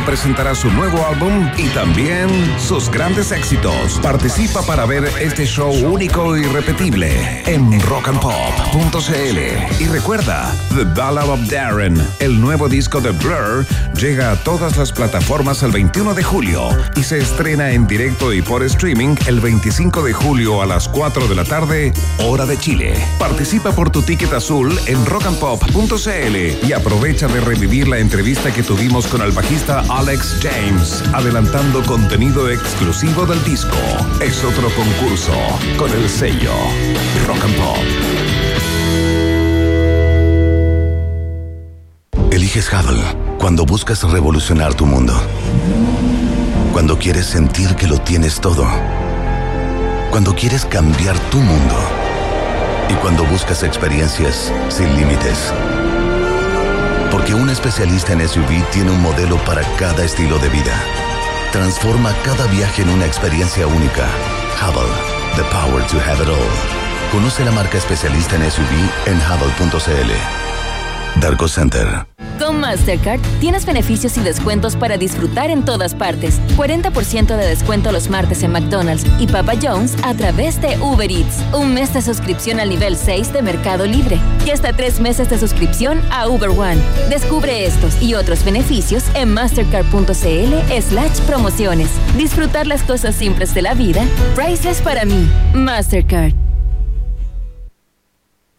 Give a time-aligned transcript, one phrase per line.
[0.00, 4.00] Presentará su nuevo álbum y también sus grandes éxitos.
[4.02, 9.82] Participa para ver este show único y repetible en rockandpop.cl.
[9.82, 14.92] Y recuerda, The Ballad of Darren, el nuevo disco de Blur, llega a todas las
[14.92, 20.02] plataformas el 21 de julio y se estrena en directo y por streaming el 25
[20.02, 22.94] de julio a las 4 de la tarde, hora de Chile.
[23.18, 29.06] Participa por tu ticket azul en rockandpop.cl y aprovecha de revivir la entrevista que tuvimos
[29.06, 33.76] con el bajista Alex James, adelantando contenido exclusivo del disco.
[34.20, 35.32] Es otro concurso
[35.76, 36.52] con el sello
[37.26, 37.78] Rock and Pop.
[42.30, 43.02] Eliges Hubble
[43.38, 45.14] cuando buscas revolucionar tu mundo.
[46.72, 48.66] Cuando quieres sentir que lo tienes todo.
[50.10, 51.74] Cuando quieres cambiar tu mundo.
[52.88, 55.52] Y cuando buscas experiencias sin límites.
[57.12, 60.82] Porque un especialista en SUV tiene un modelo para cada estilo de vida.
[61.52, 64.08] Transforma cada viaje en una experiencia única.
[64.58, 64.88] Hubble,
[65.36, 67.12] the power to have it all.
[67.12, 71.20] Conoce la marca especialista en SUV en hubble.cl.
[71.20, 72.11] Darko Center.
[72.38, 76.40] Con Mastercard tienes beneficios y descuentos para disfrutar en todas partes.
[76.56, 81.42] 40% de descuento los martes en McDonald's y Papa John's a través de Uber Eats.
[81.52, 84.18] Un mes de suscripción al nivel 6 de Mercado Libre.
[84.46, 86.80] Y hasta tres meses de suscripción a Uber One.
[87.10, 91.90] Descubre estos y otros beneficios en mastercard.cl slash promociones.
[92.16, 94.04] Disfrutar las cosas simples de la vida.
[94.34, 95.28] Priceless para mí.
[95.54, 96.41] Mastercard.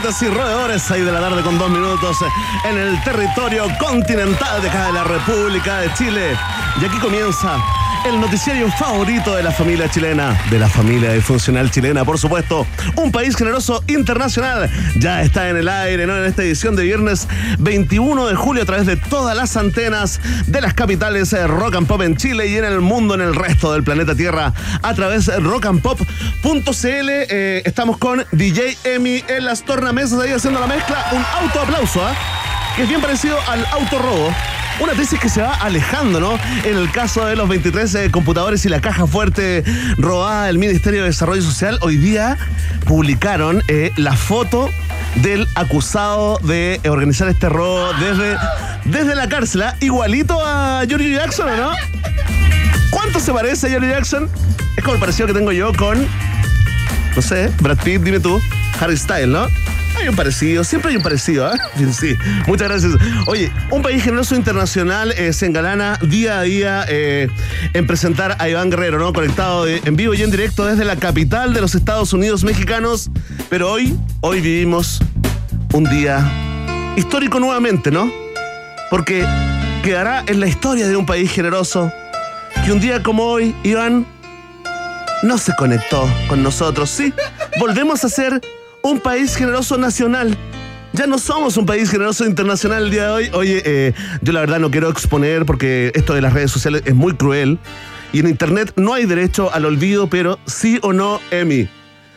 [0.10, 0.82] y roedores?
[0.88, 2.18] 6 de la tarde con dos minutos
[2.64, 6.36] en el territorio continental de acá de la República de Chile.
[6.82, 7.58] Y aquí comienza
[8.06, 12.66] el noticiario favorito de la familia chilena, de la familia funcional chilena, por supuesto.
[12.96, 14.70] Un país generoso internacional.
[14.98, 16.18] Ya está en el aire, ¿no?
[16.18, 17.28] En esta edición de viernes
[17.60, 21.88] 21 de julio a través de todas las antenas de las capitales eh, rock and
[21.88, 25.26] pop en Chile y en el mundo, en el resto del planeta Tierra, a través
[25.26, 26.06] de rockandpop.cl.
[26.84, 31.06] Eh, estamos con DJ Emi en las tornamesas ahí haciendo la mezcla.
[31.12, 32.14] Un autoaplauso, ¿ah?
[32.76, 34.34] Que es bien parecido al autorrobo.
[34.82, 36.40] Una tesis que se va alejando, ¿no?
[36.64, 39.64] En el caso de los 23 eh, computadores y la caja fuerte
[39.98, 42.38] robada del Ministerio de Desarrollo Social, hoy día
[42.86, 44.70] publicaron eh, la foto
[45.16, 48.38] del acusado de organizar este robo desde,
[48.86, 49.76] desde la cárcel, ¿ah?
[49.82, 51.72] igualito a George Jackson, ¿o no?
[52.90, 54.30] ¿Cuánto se parece a George Jackson?
[54.78, 56.08] Es como el parecido que tengo yo con,
[57.16, 58.40] no sé, Brad Pitt, dime tú,
[58.80, 59.48] Harry Styles, ¿no?
[60.00, 61.58] Hay un parecido, siempre hay un parecido, ¿ah?
[61.92, 62.16] Sí,
[62.48, 62.94] muchas gracias.
[63.28, 67.28] Oye, un país generoso internacional eh, se engalana día a día eh,
[67.74, 69.12] en presentar a Iván Guerrero, ¿no?
[69.12, 73.10] Conectado en vivo y en directo desde la capital de los Estados Unidos mexicanos.
[73.50, 75.02] Pero hoy, hoy vivimos
[75.74, 76.26] un día
[76.96, 78.12] histórico nuevamente, ¿no?
[78.90, 79.26] Porque
[79.84, 81.92] quedará en la historia de un país generoso
[82.66, 84.06] que un día como hoy, Iván,
[85.24, 86.90] no se conectó con nosotros.
[86.90, 87.14] Sí,
[87.60, 88.42] volvemos a ser
[88.82, 90.38] un país generoso nacional.
[90.94, 93.30] Ya no somos un país generoso internacional el día de hoy.
[93.34, 96.96] Oye, eh, yo la verdad no quiero exponer porque esto de las redes sociales es
[96.96, 97.60] muy cruel.
[98.12, 101.70] Y en internet no hay derecho al olvido, pero sí o no, Emi.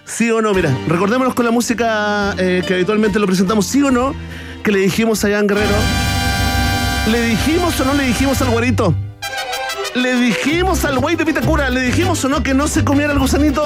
[0.05, 3.91] Sí o no, mira, recordémonos con la música eh, que habitualmente lo presentamos, sí o
[3.91, 4.15] no,
[4.65, 5.77] que le dijimos a Iván Guerrero.
[7.11, 8.95] ¿Le dijimos o no le dijimos al güerito?
[9.95, 13.19] Le dijimos al güey de Pitacura, le dijimos o no que no se comiera el
[13.19, 13.65] gusanito.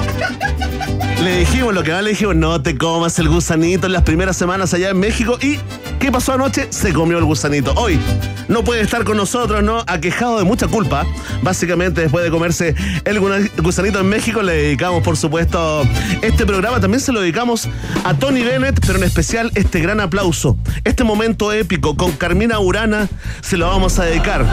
[1.23, 4.37] Le dijimos lo que va, le dijimos, no te comas el gusanito en las primeras
[4.37, 5.39] semanas allá en México.
[5.41, 5.61] ¿Y
[6.01, 6.67] qué pasó anoche?
[6.71, 7.73] Se comió el gusanito.
[7.77, 8.01] Hoy
[8.49, 9.85] no puede estar con nosotros, ¿no?
[9.87, 11.07] Aquejado de mucha culpa.
[11.43, 12.75] Básicamente, después de comerse
[13.05, 13.21] el
[13.63, 15.85] gusanito en México, le dedicamos, por supuesto,
[16.23, 16.81] este programa.
[16.81, 17.69] También se lo dedicamos
[18.03, 20.59] a Tony Bennett, pero en especial este gran aplauso.
[20.83, 23.09] Este momento épico con Carmina Urana
[23.43, 24.45] se lo vamos a dedicar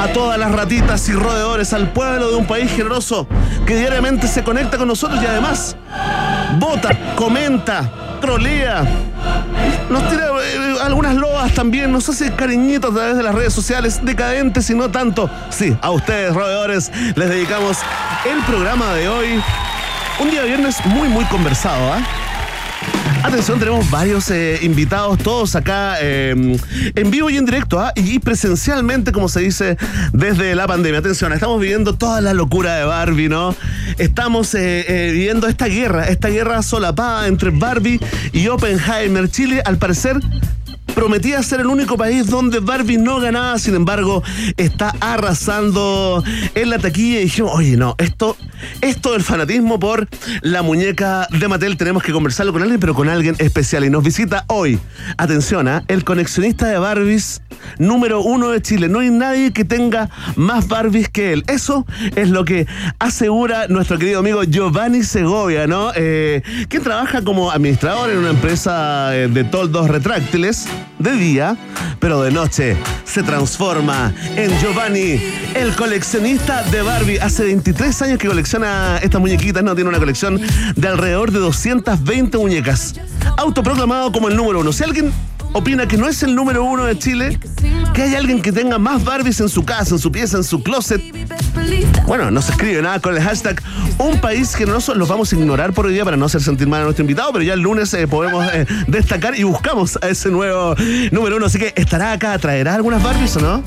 [0.00, 3.26] a todas las ratitas y roedores, al pueblo de un país generoso
[3.66, 5.76] que diariamente se conecta con nosotros y además
[6.58, 8.82] vota, comenta, trolea,
[9.90, 14.00] nos tira eh, algunas loas también, nos hace cariñitos a través de las redes sociales,
[14.02, 15.28] decadentes y no tanto.
[15.50, 17.76] Sí, a ustedes, roedores, les dedicamos
[18.24, 19.42] el programa de hoy.
[20.18, 22.00] Un día viernes muy, muy conversado, ¿ah?
[23.22, 26.56] Atención, tenemos varios eh, invitados, todos acá eh,
[26.94, 27.92] en vivo y en directo, ¿ah?
[27.94, 29.76] y presencialmente, como se dice,
[30.12, 31.00] desde la pandemia.
[31.00, 33.54] Atención, estamos viviendo toda la locura de Barbie, ¿no?
[33.98, 38.00] Estamos eh, viviendo esta guerra, esta guerra solapada entre Barbie
[38.32, 39.28] y Oppenheimer.
[39.28, 40.18] Chile, al parecer,
[40.94, 44.22] prometía ser el único país donde Barbie no ganaba, sin embargo,
[44.56, 46.22] está arrasando
[46.54, 48.36] en la taquilla y dijimos, oye, no, esto,
[48.80, 50.08] esto del fanatismo por
[50.42, 53.84] la muñeca de Mattel, tenemos que conversarlo con alguien, pero con alguien especial.
[53.84, 54.78] Y nos visita hoy,
[55.16, 55.82] atención, ¿eh?
[55.88, 57.42] el conexionista de Barbies
[57.78, 58.88] número uno de Chile.
[58.88, 61.44] No hay nadie que tenga más Barbies que él.
[61.46, 62.66] Eso es lo que
[62.98, 65.92] asegura nuestro querido amigo Giovanni Segovia, ¿no?
[65.94, 70.66] Eh, quien trabaja como administrador en una empresa eh, de toldos retráctiles
[70.98, 71.56] de día,
[71.98, 75.20] pero de noche se transforma en Giovanni,
[75.54, 77.18] el coleccionista de Barbie.
[77.18, 80.40] Hace 23 años que colecciona estas muñequitas, no tiene una colección
[80.76, 82.94] de alrededor de 220 muñecas.
[83.36, 84.72] Autoproclamado como el número uno.
[84.72, 85.12] Si alguien
[85.52, 87.38] opina que no es el número uno de Chile,
[87.94, 90.62] que hay alguien que tenga más Barbies en su casa, en su pieza, en su
[90.62, 91.02] closet.
[92.06, 93.62] Bueno, no se escribe nada con el hashtag
[93.98, 96.80] un país nosotros los vamos a ignorar por hoy día para no hacer sentir mal
[96.80, 100.30] a nuestro invitado, pero ya el lunes eh, podemos eh, destacar y buscamos a ese
[100.30, 100.74] nuevo
[101.10, 101.46] número uno.
[101.46, 103.62] Así que estará acá, traerá algunas Barbies o no?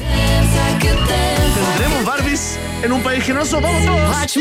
[1.78, 3.62] ¿Tendremos Barbies en un país generoso?
[3.62, 4.38] ¡Vamos todos!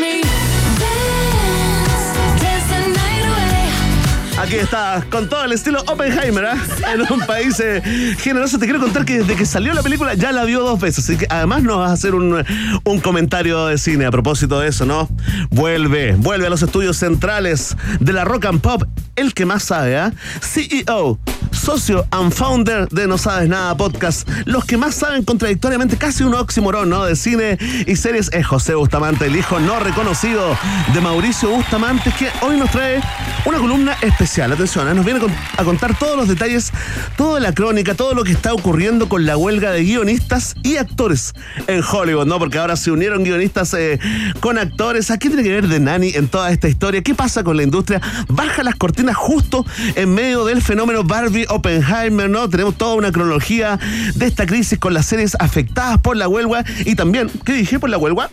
[4.43, 6.93] Aquí está, con todo el estilo Oppenheimer, ¿eh?
[6.93, 7.81] en un país eh,
[8.19, 8.59] generoso.
[8.59, 11.05] Te quiero contar que desde que salió la película ya la vio dos veces.
[11.05, 12.44] Así que además nos vas a hacer un,
[12.83, 15.09] un comentario de cine a propósito de eso, ¿no?
[15.50, 18.83] Vuelve, vuelve a los estudios centrales de la rock and pop,
[19.15, 20.12] el que más sabe, ¿ah?
[20.41, 21.21] CEO,
[21.53, 24.29] socio and founder de No Sabes Nada Podcast.
[24.44, 27.05] Los que más saben contradictoriamente, casi un oxímoron, ¿no?
[27.05, 30.56] De cine y series es José Bustamante, el hijo no reconocido
[30.93, 33.00] de Mauricio Bustamante, que hoy nos trae
[33.44, 34.94] una columna especial Atención, ¿eh?
[34.94, 35.20] nos viene
[35.58, 36.73] a contar todos los detalles,
[37.19, 41.34] toda la crónica, todo lo que está ocurriendo con la huelga de guionistas y actores
[41.67, 42.38] en Hollywood, ¿no?
[42.38, 44.00] Porque ahora se unieron guionistas eh,
[44.40, 45.11] con actores.
[45.11, 47.02] ¿A qué tiene que ver de Nani en toda esta historia?
[47.02, 48.00] ¿Qué pasa con la industria?
[48.29, 52.49] Baja las cortinas justo en medio del fenómeno Barbie Oppenheimer, ¿no?
[52.49, 53.79] Tenemos toda una cronología
[54.14, 57.90] de esta crisis con las series afectadas por la huelga y también, ¿qué dije por
[57.90, 58.31] la huelga?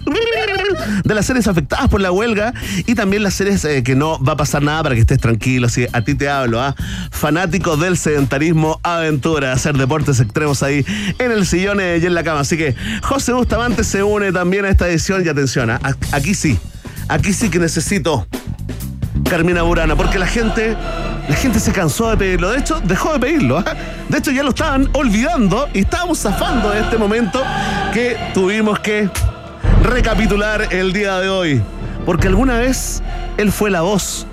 [1.03, 2.53] De las series afectadas por la huelga
[2.87, 5.67] y también las series eh, que no va a pasar nada para que estés tranquilo,
[5.93, 6.75] a ti te hablo, ¿ah?
[7.11, 10.85] Fanático del sedentarismo, aventura, hacer deportes extremos ahí
[11.17, 12.41] en el sillón y en la cama.
[12.41, 15.79] Así que José Bustamante se une también a esta edición y atención, ¿ah?
[16.11, 16.57] aquí sí,
[17.07, 18.27] aquí sí que necesito
[19.29, 20.75] Carmina Burana, porque la gente,
[21.27, 22.49] la gente se cansó de pedirlo.
[22.49, 23.59] De hecho, dejó de pedirlo.
[23.59, 23.75] ¿ah?
[24.07, 27.43] De hecho, ya lo estaban olvidando y estábamos zafando de este momento
[27.93, 29.09] que tuvimos que
[29.83, 31.61] recapitular el día de hoy.
[32.05, 33.03] Porque alguna vez
[33.37, 34.25] él fue la voz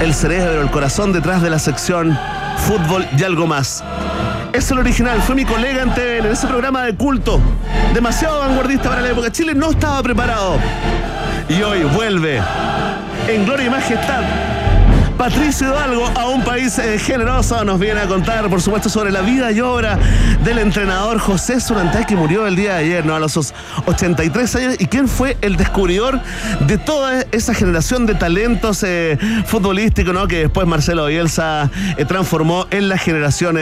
[0.00, 2.16] el cerebro, el corazón detrás de la sección
[2.66, 3.82] fútbol y algo más.
[4.52, 7.40] Es el original, fue mi colega en TVN, en ese programa de culto,
[7.94, 9.30] demasiado vanguardista para la época.
[9.30, 10.56] Chile no estaba preparado.
[11.48, 12.40] Y hoy vuelve
[13.28, 14.22] en gloria y majestad
[15.18, 19.20] Patricio Hidalgo a un país eh, generoso nos viene a contar, por supuesto, sobre la
[19.20, 19.98] vida y obra
[20.44, 23.16] del entrenador José Surantay, que murió el día de ayer, ¿no?
[23.16, 23.36] A los
[23.86, 26.20] 83 años, y quién fue el descubridor
[26.68, 30.28] de toda esa generación de talentos eh, futbolísticos, ¿no?
[30.28, 33.58] Que después Marcelo Bielsa eh, transformó en la generación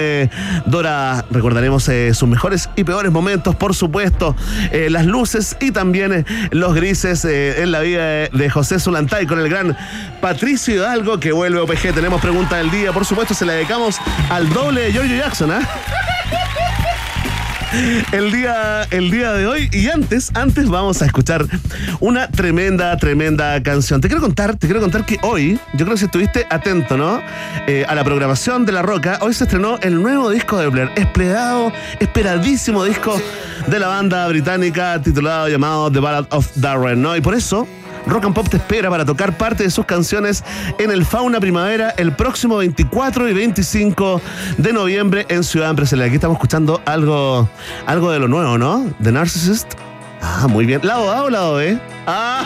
[0.66, 1.24] Dora.
[1.30, 4.36] Recordaremos sus mejores y peores momentos, por supuesto,
[4.72, 9.76] las luces y también los grises en la vida de, José Zulantay con el gran
[10.20, 11.94] Patricio Hidalgo, que bueno vuelve OPG.
[11.94, 13.98] Tenemos pregunta del día, por supuesto, se la dedicamos
[14.30, 15.60] al doble de Giorgio Jackson, ¿ah?
[18.12, 21.44] El día, el día de hoy y antes, antes vamos a escuchar
[22.00, 24.00] una tremenda, tremenda canción.
[24.00, 27.20] Te quiero contar, te quiero contar que hoy, yo creo que si estuviste atento, ¿no?
[27.66, 30.90] Eh, a la programación de La Roca, hoy se estrenó el nuevo disco de Blair,
[30.96, 33.20] esperado, esperadísimo disco
[33.66, 37.14] de la banda británica titulado llamado The Ballad of Darren, ¿no?
[37.14, 37.68] Y por eso
[38.06, 40.44] Rock and Pop te espera para tocar parte de sus canciones
[40.78, 44.20] en el Fauna Primavera el próximo 24 y 25
[44.58, 46.06] de noviembre en Ciudad Empresarial.
[46.06, 47.48] Aquí estamos escuchando algo,
[47.86, 48.86] algo de lo nuevo, ¿no?
[49.02, 49.74] The Narcissist.
[50.22, 50.80] Ah, muy bien.
[50.84, 51.78] ¿Lado A o lado B?
[52.06, 52.44] Ah.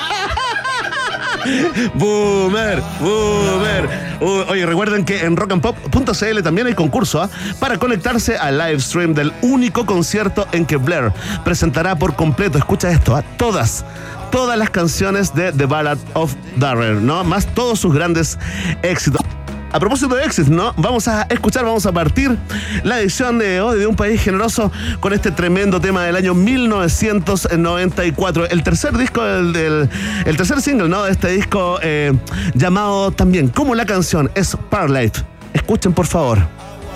[1.95, 3.89] boomer, boomer.
[4.21, 7.31] oye, recuerden que en rockandpop.cl también hay concurso ¿ah?
[7.59, 11.13] para conectarse al live stream del único concierto en que Blair
[11.45, 13.25] presentará por completo, escucha esto, a ¿ah?
[13.37, 13.85] todas
[14.31, 17.23] todas las canciones de The Ballad of Darren, ¿no?
[17.25, 18.39] Más todos sus grandes
[18.83, 19.21] éxitos.
[19.73, 20.75] A propósito de éxitos, ¿no?
[20.77, 22.37] Vamos a escuchar, vamos a partir
[22.83, 28.51] la edición de hoy de Un País Generoso con este tremendo tema del año 1994.
[28.51, 29.89] El tercer disco del,
[30.25, 31.05] el tercer single, ¿no?
[31.05, 32.13] De este disco eh,
[32.55, 35.19] llamado también como la canción es Parlight.
[35.53, 36.39] Escuchen por favor.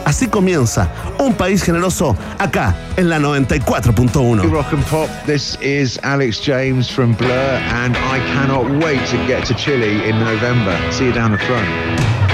[0.04, 4.50] Así comienza Un País Generoso acá en la 94.1.
[4.50, 9.44] Rock and Pop, this is Alex James from Blur and I cannot wait to get
[9.46, 10.76] to Chile in November.
[10.92, 12.33] See you down the front.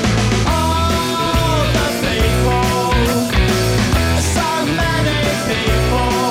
[5.53, 6.30] before.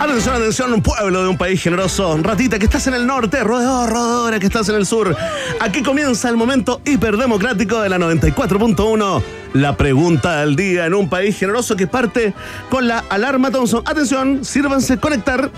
[0.00, 2.16] Atención, atención, un pueblo de un país generoso.
[2.22, 5.16] Ratita, que estás en el norte, roedor, roedora, que estás en el sur.
[5.60, 9.22] Aquí comienza el momento hiperdemocrático de la 94.1
[9.54, 12.32] la pregunta del día en un país generoso que parte
[12.70, 13.82] con la alarma Thompson.
[13.86, 15.50] Atención, sírvanse conectar.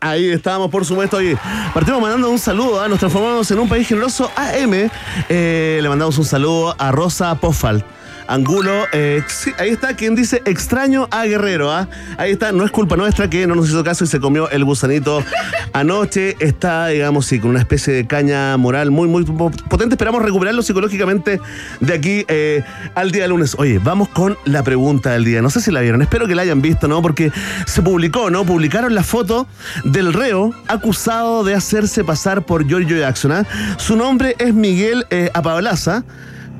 [0.00, 1.20] Ahí estamos, por supuesto.
[1.20, 1.36] Y
[1.74, 2.80] partimos mandando un saludo.
[2.80, 4.88] a Nos transformamos en un país generoso AM.
[5.28, 7.84] Eh, le mandamos un saludo a Rosa Pofal.
[8.30, 9.24] Angulo, eh,
[9.58, 11.88] ahí está quien dice extraño a Guerrero, ¿ah?
[12.16, 14.64] Ahí está, no es culpa nuestra que no nos hizo caso y se comió el
[14.64, 15.24] gusanito
[15.72, 16.36] anoche.
[16.38, 19.94] Está, digamos, sí, con una especie de caña moral muy, muy potente.
[19.94, 21.40] Esperamos recuperarlo psicológicamente
[21.80, 22.62] de aquí eh,
[22.94, 23.56] al día lunes.
[23.58, 25.42] Oye, vamos con la pregunta del día.
[25.42, 27.02] No sé si la vieron, espero que la hayan visto, ¿no?
[27.02, 27.32] Porque
[27.66, 28.44] se publicó, ¿no?
[28.44, 29.48] Publicaron la foto
[29.82, 33.32] del reo acusado de hacerse pasar por Giorgio Jackson.
[33.32, 33.46] ¿ah?
[33.76, 35.30] Su nombre es Miguel eh,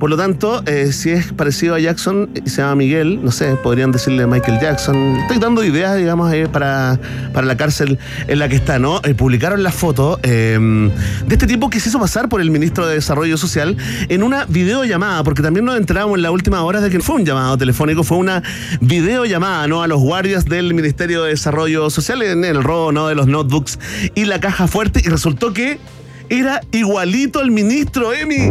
[0.01, 3.57] Por lo tanto, eh, si es parecido a Jackson y se llama Miguel, no sé,
[3.57, 4.97] podrían decirle Michael Jackson.
[5.19, 6.99] Estoy dando ideas, digamos, para,
[7.35, 9.03] para la cárcel en la que está, ¿no?
[9.05, 10.89] Eh, publicaron la foto em,
[11.27, 13.77] de este tipo que se hizo pasar por el ministro de Desarrollo Social
[14.09, 17.27] en una videollamada, porque también nos enteramos en la última hora de que fue un
[17.27, 18.43] llamado telefónico, fue una
[18.81, 19.83] videollamada, ¿no?
[19.83, 23.09] A los guardias del Ministerio de Desarrollo Social en el robo, ¿no?
[23.09, 23.79] De los notebooks
[24.15, 25.79] y la caja fuerte, y resultó que
[26.31, 28.51] era igualito al ministro Emi.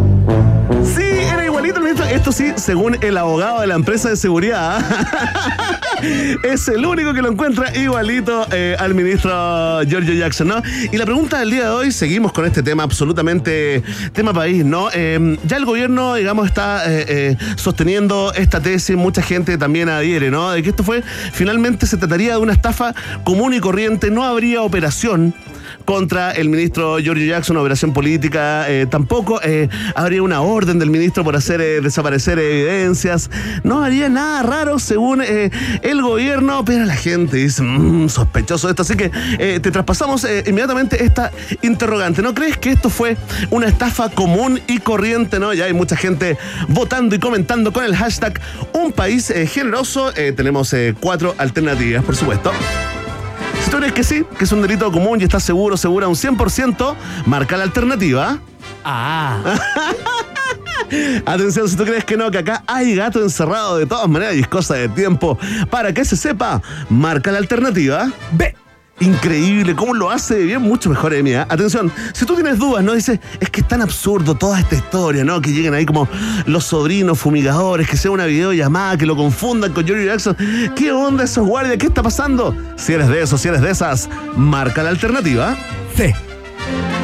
[0.84, 1.09] Sí,
[1.60, 4.80] Esto sí, según el abogado de la empresa de seguridad.
[6.44, 10.62] es el único que lo encuentra igualito eh, al ministro Giorgio Jackson, ¿no?
[10.92, 14.90] Y la pregunta del día de hoy, seguimos con este tema absolutamente tema país, ¿no?
[14.94, 20.32] Em, ya el gobierno, digamos, está eh, eh, sosteniendo esta tesis, mucha gente también adhiere,
[20.32, 20.52] ¿no?
[20.52, 24.62] De que esto fue, finalmente se trataría de una estafa común y corriente, no habría
[24.62, 25.34] operación
[25.90, 31.24] contra el ministro Giorgio Jackson, operación política, eh, tampoco eh, habría una orden del ministro
[31.24, 33.32] por hacer eh, desaparecer evidencias,
[33.64, 38.96] no haría nada raro según el gobierno, pero la gente dice, mmm, sospechoso esto, así
[38.96, 41.32] que te traspasamos inmediatamente esta
[41.64, 43.18] interrogante, ¿no crees que esto fue
[43.50, 45.56] una estafa común y corriente, no?
[45.56, 48.40] Ya hay mucha gente votando y comentando con el hashtag
[48.74, 52.52] Un País Generoso, tenemos cuatro alternativas, por supuesto.
[53.64, 56.16] Si tú crees que sí, que es un delito común y estás seguro, segura un
[56.16, 58.40] 100%, marca la alternativa.
[58.84, 59.58] Ah.
[61.26, 64.40] Atención, si tú crees que no, que acá hay gato encerrado de todas maneras y
[64.40, 65.38] es cosa de tiempo.
[65.70, 68.12] Para que se sepa, marca la alternativa.
[68.32, 68.56] B.
[69.02, 71.32] Increíble, cómo lo hace bien, mucho mejor Emi.
[71.32, 71.40] ¿eh?
[71.40, 72.94] Atención, si tú tienes dudas, ¿no?
[72.94, 75.40] Dices, es que es tan absurdo toda esta historia, ¿no?
[75.42, 76.08] Que lleguen ahí como
[76.46, 80.36] los sobrinos fumigadores, que sea una videollamada, que lo confundan con Johnny Jackson.
[80.76, 81.78] ¿Qué onda esos guardias?
[81.78, 82.56] ¿Qué está pasando?
[82.76, 85.56] Si eres de esos, si eres de esas, marca la alternativa.
[85.96, 86.29] C.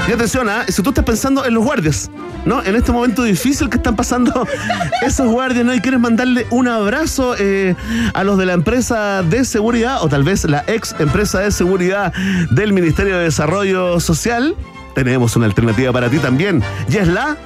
[0.07, 0.65] Y atención, ¿eh?
[0.67, 2.11] si tú estás pensando en los guardias,
[2.45, 2.61] ¿no?
[2.63, 4.47] En este momento difícil que están pasando
[5.01, 5.73] esos guardias, ¿no?
[5.73, 7.75] Y quieres mandarle un abrazo eh,
[8.13, 12.13] a los de la empresa de seguridad, o tal vez la ex empresa de seguridad
[12.51, 14.55] del Ministerio de Desarrollo Social
[14.95, 16.63] tenemos una alternativa para ti también.
[16.89, 17.37] Y es la.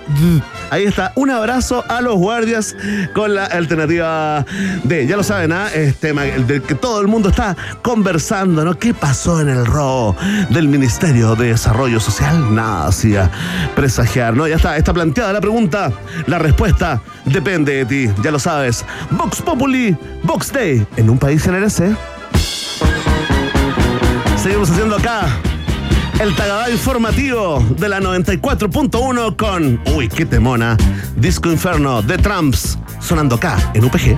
[0.69, 2.77] Ahí está, un abrazo a los guardias
[3.13, 4.45] con la alternativa
[4.83, 5.67] de, ya lo saben, ¿ah?
[5.73, 8.77] este del que todo el mundo está conversando, ¿no?
[8.77, 10.15] ¿Qué pasó en el robo
[10.51, 12.53] del Ministerio de Desarrollo Social?
[12.53, 13.31] Nada hacía
[13.75, 14.47] presagiar, ¿no?
[14.47, 15.91] Ya está, está planteada la pregunta.
[16.27, 18.85] La respuesta depende de ti, ya lo sabes.
[19.09, 21.95] Vox Populi, Vox Day, en un país en S.
[24.37, 25.27] Seguimos haciendo acá
[26.19, 30.75] el Tagadá informativo de la 94.1 con, uy, qué temona,
[31.15, 34.17] Disco Inferno de Trumps, sonando acá en UPG.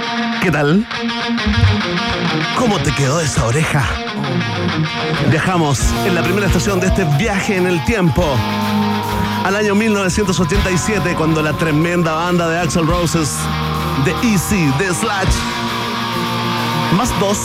[0.41, 0.87] ¿Qué tal?
[2.57, 3.87] ¿Cómo te quedó esa oreja?
[5.29, 8.25] Viajamos en la primera estación de este viaje en el tiempo
[9.45, 13.35] al año 1987 cuando la tremenda banda de Axel Roses,
[14.03, 15.29] The Easy, The Slash,
[16.97, 17.37] más dos,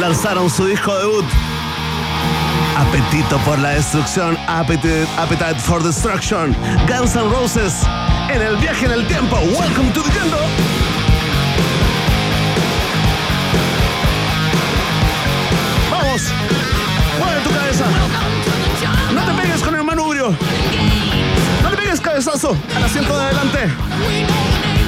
[0.00, 1.24] lanzaron su disco debut.
[2.76, 6.56] Apetito por la destrucción, Appetite, for Destruction,
[6.88, 7.74] Guns N' Roses
[8.28, 9.36] en el viaje en el tiempo.
[9.36, 10.69] Welcome to the jungle.
[19.14, 20.34] No te pegues con el manubrio.
[21.62, 23.58] No le pegues cabezazo al asiento de adelante.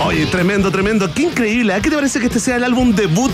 [0.04, 1.12] Oye, tremendo, tremendo.
[1.12, 1.72] Qué increíble.
[1.72, 1.80] ¿A ¿eh?
[1.82, 3.32] qué te parece que este sea el álbum debut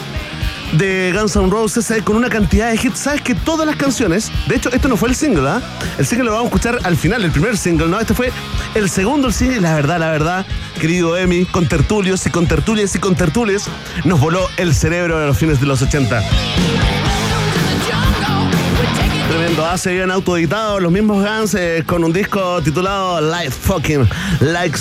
[0.72, 2.98] de Guns N' Roses eh, con una cantidad de hits.
[2.98, 5.62] Sabes que todas las canciones, de hecho, esto no fue el single, ¿ah?
[5.98, 7.98] El single lo vamos a escuchar al final, el primer single, ¿no?
[7.98, 8.32] Este fue
[8.74, 9.60] el segundo single.
[9.60, 10.46] La verdad, la verdad,
[10.80, 13.64] querido Emi, con tertulios y con tertulias y con tertulias,
[14.04, 16.22] nos voló el cerebro de los fines de los 80.
[19.28, 24.08] Tremendo, ah, se habían autoeditado los mismos Guns eh, con un disco titulado Life Fucking
[24.40, 24.78] Like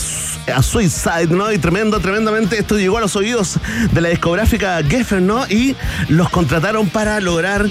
[0.56, 1.52] a Suicide, ¿no?
[1.52, 3.60] Y tremendo, tremendamente esto llegó a los oídos
[3.92, 5.46] de la discográfica Geffen, ¿no?
[5.50, 5.76] Y
[6.08, 7.70] los contrataron para lograr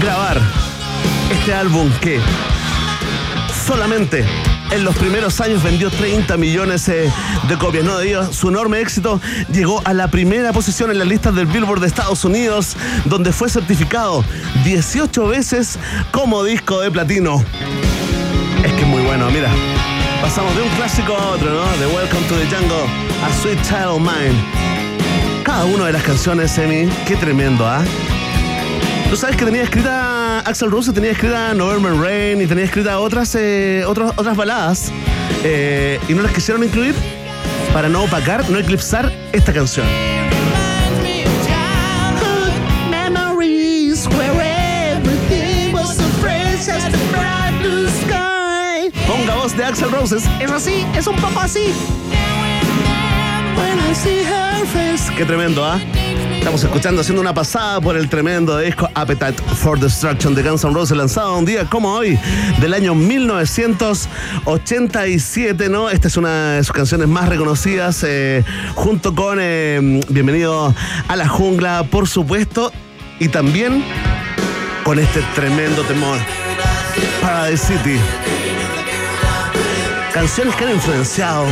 [0.00, 0.40] grabar
[1.30, 2.20] este álbum que
[3.66, 4.24] solamente
[4.70, 7.10] en los primeros años vendió 30 millones eh,
[7.48, 7.84] de copias.
[7.84, 9.20] No de su enorme éxito
[9.52, 13.48] llegó a la primera posición en las listas del Billboard de Estados Unidos, donde fue
[13.48, 14.24] certificado
[14.64, 15.78] 18 veces
[16.10, 17.42] como disco de platino.
[18.64, 19.50] Es que es muy bueno, mira.
[20.20, 21.76] Pasamos de un clásico a otro, ¿no?
[21.78, 22.86] De Welcome to the Jungle
[23.24, 24.58] a Sweet Child Mine.
[25.44, 27.82] Cada una de las canciones, Emi, qué tremendo, ¿ah?
[29.10, 33.34] ¿Tú sabes que tenía escrita Axel Rose, tenía escrita November Rain y tenía escrita otras,
[33.34, 34.92] eh, otras, otras baladas
[35.44, 36.94] eh, y no las quisieron incluir
[37.72, 39.86] para no opacar, no eclipsar esta canción.
[49.06, 50.24] Ponga voz de Axel Roses.
[50.38, 51.72] Es así, es un poco así.
[55.16, 55.80] Qué tremendo, ¿ah?
[56.36, 60.72] Estamos escuchando, haciendo una pasada por el tremendo disco Appetite for Destruction de Guns N'
[60.72, 62.18] Roses, lanzado un día como hoy,
[62.60, 65.90] del año 1987, ¿no?
[65.90, 68.42] Esta es una de sus canciones más reconocidas, eh,
[68.74, 70.74] junto con eh, Bienvenido
[71.06, 72.72] a la Jungla, por supuesto,
[73.20, 73.84] y también
[74.82, 76.18] con este tremendo temor,
[77.20, 78.00] Paradise City.
[80.12, 81.46] Canciones que han influenciado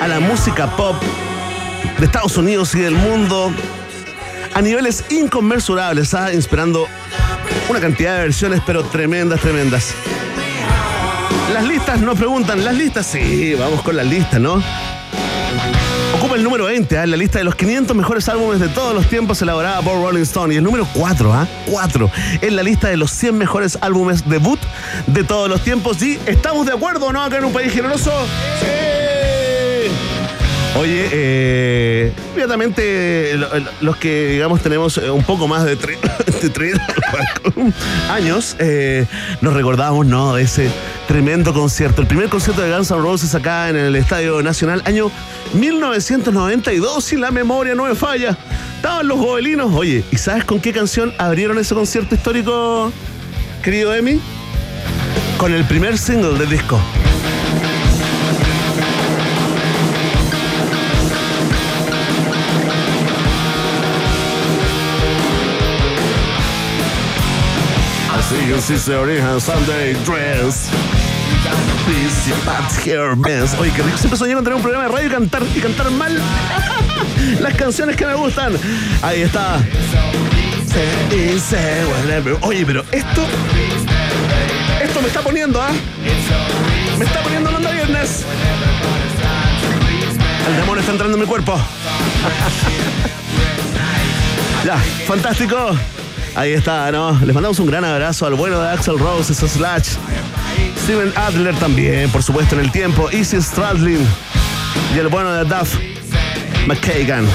[0.00, 0.96] a la música pop
[1.98, 3.52] de Estados Unidos y del mundo
[4.54, 6.32] a niveles inconmensurables, ¿ah?
[6.32, 6.86] inspirando
[7.68, 9.94] una cantidad de versiones, pero tremendas, tremendas.
[11.52, 14.62] Las listas no preguntan, las listas sí, vamos con las listas, ¿no?
[16.14, 17.04] Ocupa el número 20 ¿ah?
[17.04, 20.22] en la lista de los 500 mejores álbumes de todos los tiempos elaborada por Rolling
[20.22, 20.54] Stone.
[20.54, 21.46] Y el número 4, ¿ah?
[21.66, 24.60] 4 en la lista de los 100 mejores álbumes debut
[25.06, 26.02] de todos los tiempos.
[26.02, 28.12] ¿Y estamos de acuerdo no acá en un país generoso?
[30.78, 33.36] Oye, eh, inmediatamente
[33.80, 36.14] los que, digamos, tenemos eh, un poco más de, 30
[38.12, 39.04] años, eh,
[39.40, 40.36] nos recordamos, ¿no?
[40.36, 40.70] De ese
[41.08, 42.00] tremendo concierto.
[42.00, 45.10] El primer concierto de Guns N' Roses acá en el Estadio Nacional, año
[45.54, 48.38] 1992, si la memoria no me falla.
[48.76, 49.74] Estaban los gobelinos.
[49.74, 52.92] Oye, ¿y sabes con qué canción abrieron ese concierto histórico,
[53.64, 54.20] querido Emi?
[55.38, 56.80] Con el primer single del disco.
[68.48, 70.70] This is the original Sunday dress.
[73.60, 73.98] Oye, que rico.
[73.98, 76.18] Siempre soñé con tener un programa de radio y cantar, y cantar mal
[77.40, 78.54] las canciones que me gustan.
[79.02, 79.58] Ahí está.
[80.66, 80.88] Se.
[82.40, 83.26] Oye, pero esto.
[84.82, 85.70] Esto me está poniendo, ¿ah?
[86.98, 88.24] Me está poniendo onda viernes.
[90.48, 91.54] El demonio está entrando en mi cuerpo.
[94.64, 95.76] ya, fantástico.
[96.38, 97.18] Ahí está, ¿no?
[97.24, 99.96] Les mandamos un gran abrazo al bueno de Axel Rose, Slash.
[100.84, 103.10] Steven Adler también, por supuesto, en el tiempo.
[103.10, 104.06] Easy Stradlin.
[104.94, 105.74] Y el bueno de Duff
[106.68, 107.26] McKagan.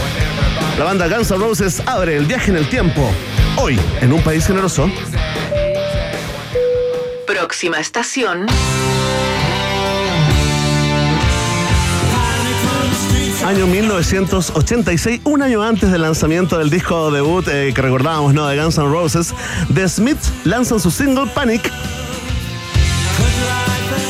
[0.79, 3.11] La banda Guns N' Roses abre el viaje en el tiempo.
[3.57, 4.89] Hoy, en un país generoso.
[7.27, 8.45] Próxima estación.
[13.45, 18.47] Año 1986, un año antes del lanzamiento del disco debut eh, que recordábamos, ¿no?
[18.47, 19.33] De Guns N' Roses,
[19.73, 21.69] The Smiths lanzan su single Panic,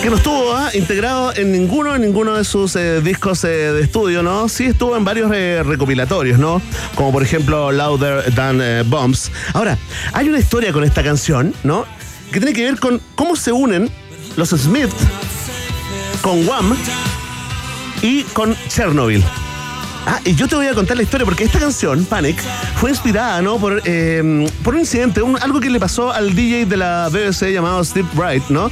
[0.03, 0.69] que no estuvo ¿ah?
[0.75, 4.47] integrado en ninguno, en ninguno de sus eh, discos eh, de estudio, ¿no?
[4.47, 6.61] Sí estuvo en varios recopilatorios, ¿no?
[6.93, 9.31] Como por ejemplo Louder Than Bombs.
[9.53, 9.79] Ahora,
[10.13, 11.85] hay una historia con esta canción, ¿no?
[12.31, 13.89] Que tiene que ver con cómo se unen
[14.35, 14.95] los Smiths
[16.21, 16.75] con Wham
[18.03, 19.23] y con Chernobyl.
[20.05, 22.37] Ah, y yo te voy a contar la historia porque esta canción, Panic,
[22.75, 23.57] fue inspirada, ¿no?
[23.57, 27.53] Por, eh, por un incidente, un- algo que le pasó al DJ de la BBC
[27.53, 28.69] llamado Steve Wright, ¿no?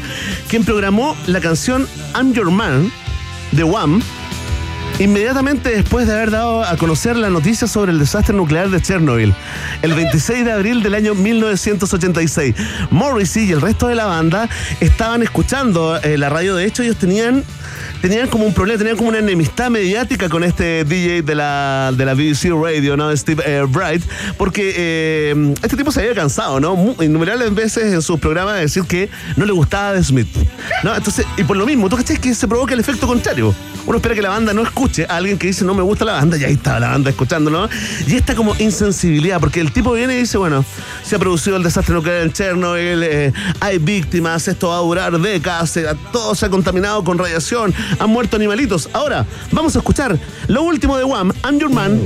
[0.50, 2.92] Quien programó la canción I'm Your Man
[3.54, 4.02] de Wham
[5.00, 9.34] inmediatamente después de haber dado a conocer la noticia sobre el desastre nuclear de Chernobyl,
[9.82, 12.54] el 26 de abril del año 1986.
[12.92, 14.48] Morrissey y el resto de la banda
[14.80, 17.44] estaban escuchando eh, la radio, de hecho ellos tenían
[18.02, 22.06] tenían como un problema, tenían como una enemistad mediática con este DJ de la, de
[22.06, 23.16] la BBC Radio, ¿no?
[23.16, 24.04] Steve eh, Bright,
[24.38, 26.96] porque eh, este tipo se había cansado, ¿no?
[27.00, 30.28] Innumerables veces en sus programas de decir que no le gustaba The Smith,
[30.84, 30.96] ¿no?
[30.96, 33.54] Entonces, y por lo mismo, ¿tú cachás que se provoca el efecto contrario?
[33.86, 36.14] Uno espera que la banda no escuche a alguien que dice no me gusta la
[36.14, 37.68] banda y ahí está la banda escuchando, ¿no?
[38.08, 40.64] Y esta como insensibilidad, porque el tipo viene y dice, bueno,
[41.04, 45.20] se ha producido el desastre nuclear en Chernobyl, eh, hay víctimas, esto va a durar
[45.20, 48.90] décadas, eh, todo se ha contaminado con radiación, han muerto animalitos.
[48.94, 50.18] Ahora, vamos a escuchar
[50.48, 52.00] lo último de Wham, I'm Your Man.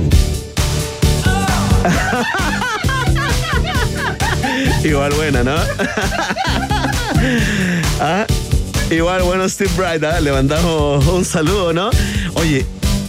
[4.84, 5.56] Igual buena, ¿no?
[7.98, 8.26] Ah,
[8.90, 10.20] Igual, bueno, Steve Bright, ¿ah?
[10.20, 11.90] le mandamos un saludo, ¿no?
[12.34, 12.64] Oye,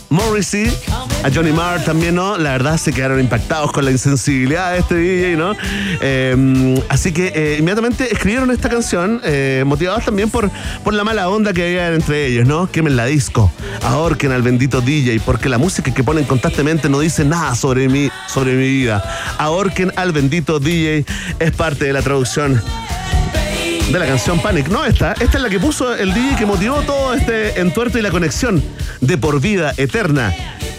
[0.10, 0.72] Morrissey,
[1.24, 2.36] a Johnny Marr también, ¿no?
[2.36, 5.54] La verdad se quedaron impactados con la insensibilidad de este DJ, ¿no?
[6.02, 10.50] Eh, así que eh, inmediatamente escribieron esta canción, eh, motivados también por,
[10.84, 12.72] por la mala onda que había entre ellos, ¿no?
[12.72, 13.52] Quemen la disco,
[13.84, 18.10] ahorquen al bendito DJ, porque la música que ponen constantemente no dice nada sobre mí,
[18.28, 19.04] sobre mi vida.
[19.38, 21.06] Ahorquen al bendito DJ
[21.40, 22.62] es parte de la traducción
[23.92, 24.68] de la canción Panic.
[24.68, 28.02] No esta, esta es la que puso el DJ que motivó todo este entuerto y
[28.02, 28.62] la conexión
[29.02, 30.34] de por vida eterna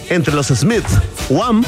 [0.09, 0.91] entre los Smiths,
[1.29, 1.63] Wham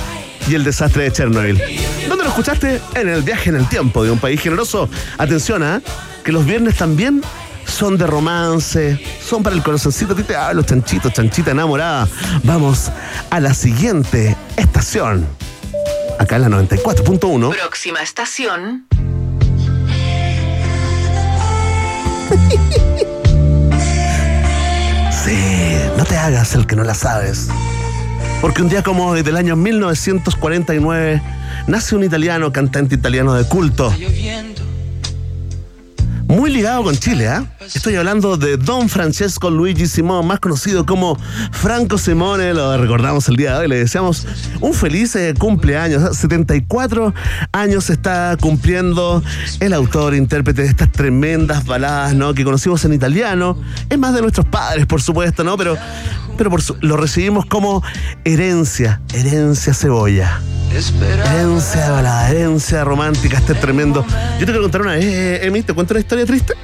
[0.47, 1.61] y el desastre de Chernobyl.
[2.07, 2.81] ¿Dónde lo escuchaste?
[2.95, 4.89] En el viaje en el tiempo de un país generoso.
[5.17, 5.81] Atención, ¿ah?
[6.23, 7.21] que los viernes también
[7.65, 10.15] son de romance, son para el corazoncito.
[10.15, 12.07] Te hablo, los chanchitos, chanchita enamorada.
[12.43, 12.91] Vamos
[13.29, 15.27] a la siguiente estación.
[16.19, 17.55] Acá en la 94.1.
[17.55, 18.85] Próxima estación.
[25.23, 27.47] Sí, no te hagas el que no la sabes.
[28.41, 31.21] Porque un día como hoy del año 1949
[31.67, 33.93] nace un italiano, cantante italiano de culto.
[36.31, 37.43] Muy ligado con Chile, ¿ah?
[37.59, 41.17] Estoy hablando de Don Francesco Luigi Simón, más conocido como
[41.51, 44.25] Franco Simone, lo recordamos el día de hoy, le deseamos
[44.61, 46.15] un feliz eh, cumpleaños.
[46.15, 47.13] 74
[47.51, 49.21] años está cumpliendo
[49.59, 52.33] el autor, intérprete de estas tremendas baladas, ¿no?
[52.33, 53.57] Que conocimos en italiano.
[53.89, 55.57] Es más de nuestros padres, por supuesto, ¿no?
[55.57, 55.75] Pero,
[56.41, 57.83] pero por lo recibimos como
[58.25, 60.41] herencia, herencia cebolla.
[60.71, 64.03] Herencia de balada, herencia romántica, este tremendo.
[64.39, 66.55] Yo te quiero contar una vez, eh, Emi, te cuento una historia triste.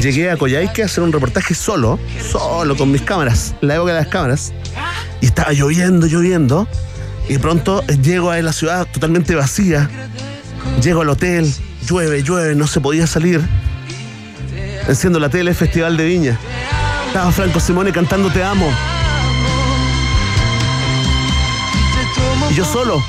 [0.00, 1.98] Llegué a Coyhaique a hacer un reportaje solo,
[2.30, 4.52] solo con mis cámaras, la época de las cámaras,
[5.20, 6.68] y estaba lloviendo, lloviendo,
[7.28, 9.90] y pronto llego a la ciudad totalmente vacía,
[10.80, 11.52] llego al hotel,
[11.88, 13.40] llueve, llueve, no se podía salir,
[14.86, 16.38] enciendo la tele, Festival de Viña,
[17.14, 18.68] estaba Franco Simone cantando Te Amo,
[22.50, 23.00] y yo solo,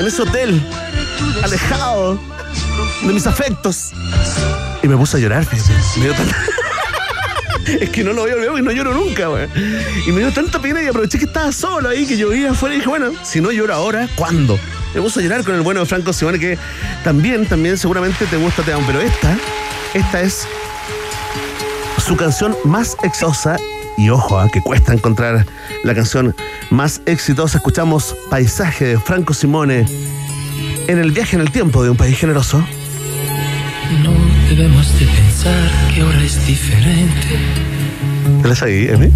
[0.00, 0.60] en ese hotel,
[1.40, 2.18] alejado
[3.02, 3.92] de mis afectos.
[4.82, 5.46] Y me puse a llorar.
[5.98, 6.36] Me dio tanta-
[7.80, 9.46] Es que no lo voy a olvidar no lloro nunca, güey.
[10.08, 12.78] Y me dio tanta pena y aproveché que estaba solo ahí, que llovía afuera y
[12.78, 14.58] dije, bueno, si no lloro ahora, ¿cuándo?
[14.96, 16.58] Me puse a llorar con el bueno de Franco Simone, que
[17.04, 19.36] también, también seguramente te gusta Te Amo, pero esta,
[19.94, 20.48] esta es
[22.10, 23.56] su canción más exitosa.
[23.96, 25.46] Y ojo, ah, que cuesta encontrar
[25.84, 26.34] la canción
[26.68, 27.58] más exitosa.
[27.58, 29.86] Escuchamos Paisaje de Franco Simone
[30.88, 32.66] en el viaje en el tiempo de un país generoso.
[34.02, 34.12] No
[34.48, 37.38] debemos de pensar que ahora es diferente.
[38.42, 39.12] ¿Te la sabí, Emi?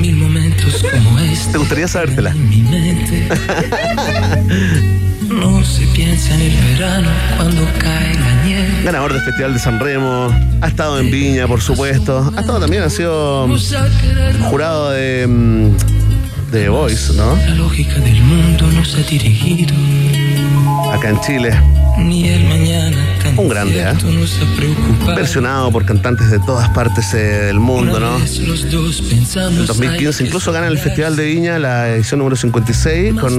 [0.00, 1.52] Mil momentos como este.
[1.52, 2.30] ¿Te gustaría sabértela?
[2.30, 3.28] En mi mente.
[5.32, 8.82] No se piensa en el verano cuando cae la nieve.
[8.84, 12.30] Ganador del Festival de San Remo, ha estado en Viña, por supuesto.
[12.36, 13.48] Ha estado también, ha sido
[14.00, 14.50] querernos.
[14.50, 15.76] jurado de, mm,
[16.52, 17.34] de Voice, ¿no?
[17.36, 19.74] La lógica del mundo nos ha dirigido.
[20.92, 21.50] Acá en Chile.
[23.36, 23.82] Un grande,
[24.56, 25.16] preocupado.
[25.16, 28.18] Versionado por cantantes de todas partes eh, del mundo, ¿no?
[28.18, 33.32] En 2015 "Ay, incluso gana el Festival de Viña, la edición número 56, con,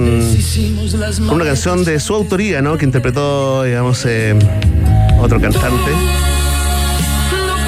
[1.30, 2.76] una canción de su autoría, ¿no?
[2.76, 4.34] Que interpretó, digamos, eh,
[5.20, 5.92] otro cantante.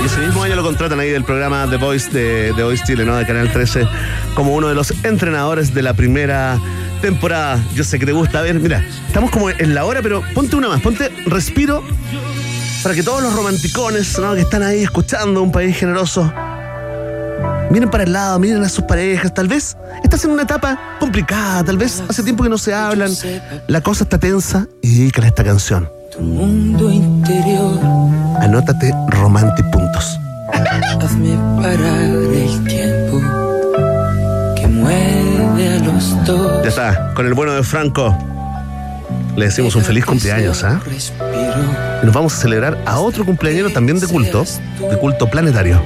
[0.02, 3.04] Y ese mismo año lo contratan ahí del programa The Voice de, de Voice Chile,
[3.04, 3.16] ¿no?
[3.16, 3.86] De Canal 13,
[4.34, 6.58] como uno de los entrenadores de la primera
[7.00, 7.62] temporada.
[7.74, 8.40] Yo sé que te gusta.
[8.40, 11.82] A ver, mira, estamos como en la hora, pero ponte una más, ponte respiro
[12.82, 14.34] para que todos los romanticones, ¿no?
[14.34, 16.32] Que están ahí escuchando un país generoso.
[17.70, 19.34] Miren para el lado, miren a sus parejas.
[19.34, 23.10] Tal vez estás en una etapa complicada, tal vez hace tiempo que no se hablan.
[23.66, 25.88] La cosa está tensa y dedícale esta canción.
[26.12, 27.78] Tu mundo interior,
[28.40, 30.18] Anótate Romantic Puntos.
[31.02, 32.95] hazme parar el tiempo
[35.56, 38.16] Ya está, con el bueno de Franco.
[39.36, 40.80] Le decimos un feliz cumpleaños, ¿ah?
[40.84, 41.26] Respiro.
[42.02, 44.44] Y nos vamos a celebrar a otro cumpleañero también de culto,
[44.90, 45.82] de culto planetario.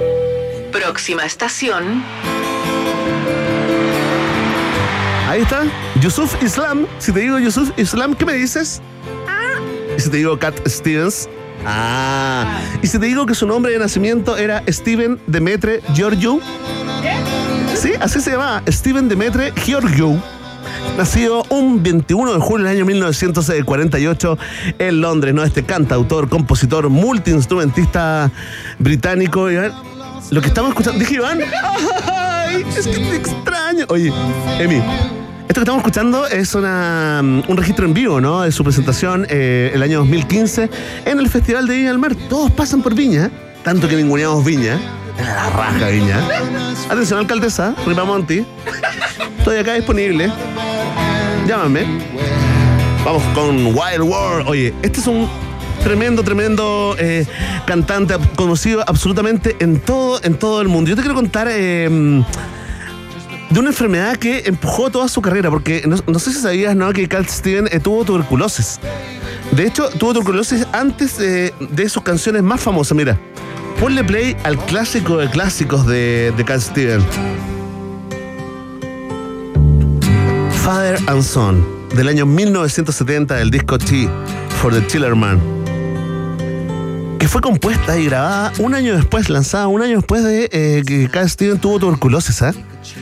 [0.72, 2.02] Próxima estación.
[5.28, 5.62] Ahí está,
[6.00, 6.86] Yusuf Islam.
[6.98, 8.82] Si te digo Yusuf Islam, ¿qué me dices?
[9.96, 11.28] Y si te digo Cat Stevens.
[11.64, 12.60] Ah.
[12.82, 16.40] Y si te digo que su nombre de nacimiento era Steven Demetre Georgiou.
[17.80, 20.20] Sí, así se llamaba, Steven Demetre Georgiou.
[20.98, 24.38] Nacido un 21 de julio del año 1948
[24.78, 25.42] en Londres, ¿no?
[25.44, 28.30] Este cantautor, compositor, multiinstrumentista
[28.78, 29.48] británico.
[30.30, 30.98] Lo que estamos escuchando.
[30.98, 31.40] Dije, Iván.
[32.06, 32.66] ¡Ay!
[32.76, 33.86] Es extraño.
[33.88, 34.12] Oye,
[34.58, 34.76] Emi.
[35.48, 38.42] Esto que estamos escuchando es una, un registro en vivo, ¿no?
[38.42, 40.68] De su presentación eh, el año 2015
[41.06, 42.14] en el Festival de Viña del Mar.
[42.28, 43.30] Todos pasan por Viña,
[43.64, 44.78] tanto que ninguneamos Viña.
[45.20, 46.18] La raja Viña.
[46.88, 48.44] Atención, alcaldesa, Ripamonti.
[49.38, 50.32] Estoy acá disponible.
[51.46, 51.84] Llámame.
[53.04, 54.48] Vamos con Wild World.
[54.48, 55.28] Oye, este es un
[55.82, 57.26] tremendo, tremendo eh,
[57.66, 60.90] cantante conocido absolutamente en todo, en todo el mundo.
[60.90, 61.88] Yo te quiero contar eh,
[63.50, 66.92] de una enfermedad que empujó toda su carrera, porque no, sé si sabías, ¿no?
[66.92, 68.78] Que Cat Steven eh, tuvo tuberculosis.
[69.52, 72.96] De hecho, tuvo tuberculosis antes de sus canciones más famosas.
[72.96, 73.18] Mira,
[73.80, 77.00] ponle play al clásico de clásicos de, de Cat Steven.
[80.62, 81.64] Father and Son,
[81.96, 84.06] del año 1970 del disco T
[84.60, 85.40] for the Tillerman.
[87.18, 91.08] Que fue compuesta y grabada un año después, lanzada un año después de eh, que
[91.08, 92.52] Cat Steven tuvo tuberculosis, ¿ah?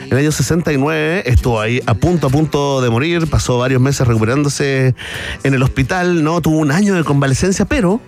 [0.04, 4.06] En el año 69 estuvo ahí a punto, a punto de morir, pasó varios meses
[4.06, 4.94] recuperándose
[5.42, 6.40] en el hospital, ¿no?
[6.40, 8.00] Tuvo un año de convalecencia, pero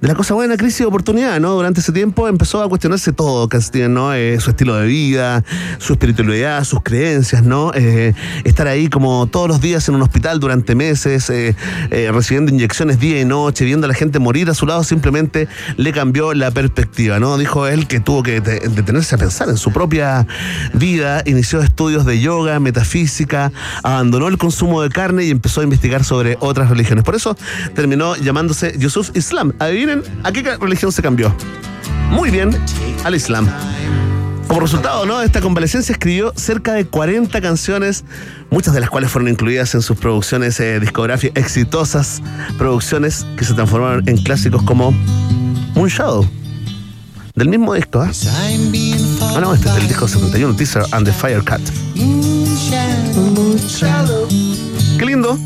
[0.00, 1.52] de la cosa buena, crisis de oportunidad, ¿no?
[1.52, 4.12] Durante ese tiempo empezó a cuestionarse todo, Castillo, ¿no?
[4.12, 5.42] Eh, su estilo de vida,
[5.78, 7.72] su espiritualidad, sus creencias, ¿no?
[7.74, 8.12] Eh,
[8.44, 11.54] estar ahí como todos los días en un hospital durante meses, eh,
[12.12, 15.92] recibiendo inyecciones día y noche, viendo a la gente morir a su lado, simplemente le
[15.92, 17.38] cambió la perspectiva, ¿no?
[17.38, 20.26] Dijo él que tuvo que de- detenerse a pensar en su propia
[20.74, 23.52] vida, inició estudios de yoga, metafísica,
[23.82, 27.04] abandonó el consumo de carne y empezó a investigar sobre otras religiones.
[27.04, 27.36] Por eso
[27.74, 29.54] terminó llamándose Yusuf Islam.
[29.84, 31.34] Adivinen a qué religión se cambió.
[32.10, 32.50] Muy bien,
[33.04, 33.46] al Islam.
[34.48, 35.18] Como resultado ¿no?
[35.18, 38.04] de esta convalecencia escribió cerca de 40 canciones,
[38.50, 42.22] muchas de las cuales fueron incluidas en sus producciones eh, discográficas exitosas,
[42.56, 44.92] producciones que se transformaron en clásicos como
[45.74, 46.26] Moon Shadow,
[47.34, 48.00] del mismo disco.
[48.00, 48.10] ¿ah?
[49.34, 51.60] Ah, no, este es del disco 71, Teaser and the Fire Cat.
[55.04, 55.38] Lindo.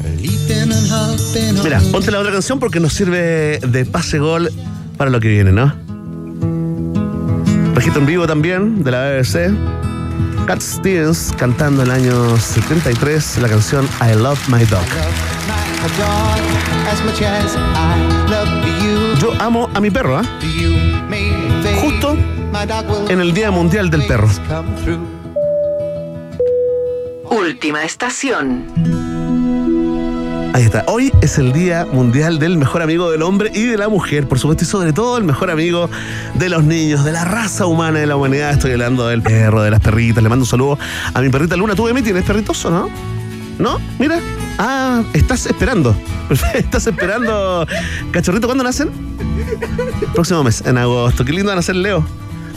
[1.62, 4.50] Mira, ponte la otra canción porque nos sirve de pase gol
[4.96, 5.72] para lo que viene, ¿no?
[7.74, 9.54] Registro en vivo también de la BBC.
[10.46, 14.84] Cat Stevens cantando en el año 73 la canción I Love My Dog.
[19.20, 20.22] Yo amo a mi perro, ¿ah?
[21.80, 22.16] Justo
[23.08, 24.28] en el Día Mundial del Perro.
[27.30, 28.97] Última estación.
[30.52, 30.84] Ahí está.
[30.86, 34.38] Hoy es el Día Mundial del Mejor Amigo del Hombre y de la Mujer, por
[34.38, 35.88] supuesto, y sobre todo el mejor amigo
[36.34, 38.52] de los niños, de la raza humana de la humanidad.
[38.52, 40.22] Estoy hablando del perro, de las perritas.
[40.22, 40.78] Le mando un saludo
[41.12, 41.74] a mi perrita Luna.
[41.74, 42.88] ¿Tú, Emi, tienes perritoso, no?
[43.58, 43.78] ¿No?
[43.98, 44.20] Mira.
[44.58, 45.94] Ah, estás esperando.
[46.54, 47.66] Estás esperando.
[48.10, 48.90] Cachorrito, ¿cuándo nacen?
[50.14, 51.24] Próximo mes, en agosto.
[51.24, 52.04] Qué lindo van a ser Leo.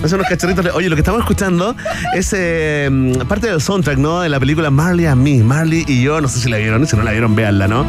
[0.04, 0.66] Hace unos cachorritos.
[0.74, 1.76] Oye, lo que estamos escuchando
[2.16, 2.89] es eh,
[3.28, 4.22] parte del soundtrack, ¿no?
[4.22, 5.43] De la película Marley and Me.
[5.43, 7.86] Marley y yo, no sé si la vieron, si no la vieron, véanla, ¿no?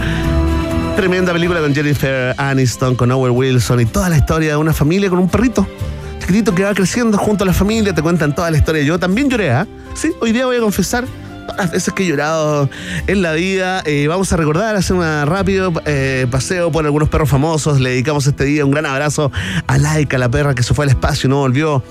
[0.96, 5.08] Tremenda película con Jennifer Aniston, con Owen Wilson y toda la historia de una familia
[5.08, 5.66] con un perrito
[6.22, 8.82] chiquitito que va creciendo junto a la familia, te cuentan toda la historia.
[8.82, 9.66] Yo también lloré, ¿ah?
[9.94, 11.04] Sí, hoy día voy a confesar
[11.42, 12.68] todas las veces que he llorado
[13.06, 13.82] en la vida.
[13.84, 17.80] Eh, vamos a recordar, hacer un rápido eh, paseo por algunos perros famosos.
[17.80, 19.30] Le dedicamos este día un gran abrazo
[19.66, 21.82] a Laika, la perra que se fue al espacio y no volvió.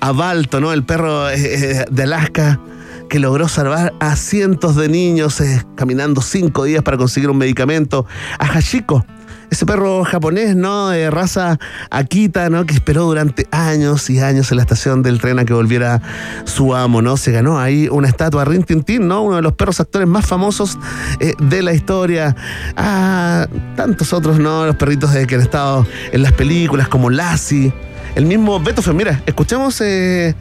[0.00, 0.72] A Balto, ¿no?
[0.72, 2.60] El perro eh, de Alaska
[3.08, 5.42] que logró salvar a cientos de niños
[5.74, 8.06] caminando cinco días para conseguir un medicamento.
[8.38, 9.04] A Hashiko,
[9.50, 10.88] ese perro japonés, ¿no?
[10.88, 11.58] De raza
[11.90, 12.64] Akita, ¿no?
[12.66, 16.00] Que esperó durante años y años en la estación del tren a que volviera
[16.44, 17.16] su amo, ¿no?
[17.16, 19.22] Se ganó ahí una estatua Rin Tin Tin, ¿no?
[19.22, 20.78] Uno de los perros actores más famosos
[21.18, 22.36] eh, de la historia.
[22.76, 23.46] Ah,
[23.76, 24.66] tantos otros, ¿no?
[24.66, 27.72] Los perritos de que han estado en las películas como Lassie.
[28.14, 30.34] El mismo Beethoven, mira, escuchemos eh,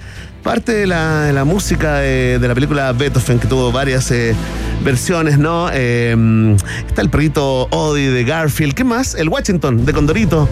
[0.44, 4.36] parte de la, música de, la película Beethoven, que tuvo varias eh,
[4.84, 5.70] versiones, ¿no?
[5.72, 6.56] Em,
[6.88, 8.74] está el perrito Odie de Garfield.
[8.74, 9.16] ¿Qué más?
[9.16, 10.48] El Washington de Condorito.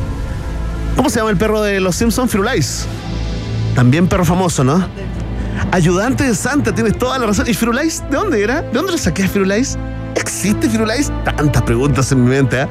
[0.95, 2.31] ¿Cómo se llama el perro de los Simpsons?
[2.31, 2.85] Firulais.
[3.75, 4.87] También perro famoso, ¿no?
[5.71, 7.47] Ayudante de Santa, tienes toda la razón.
[7.47, 8.03] ¿Y Firulais?
[8.09, 8.61] ¿De dónde era?
[8.61, 9.77] ¿De dónde lo saqué a Firulais?
[10.17, 11.11] ¿Existe Firulais?
[11.23, 12.61] Tantas preguntas en mi mente.
[12.61, 12.67] ¿eh?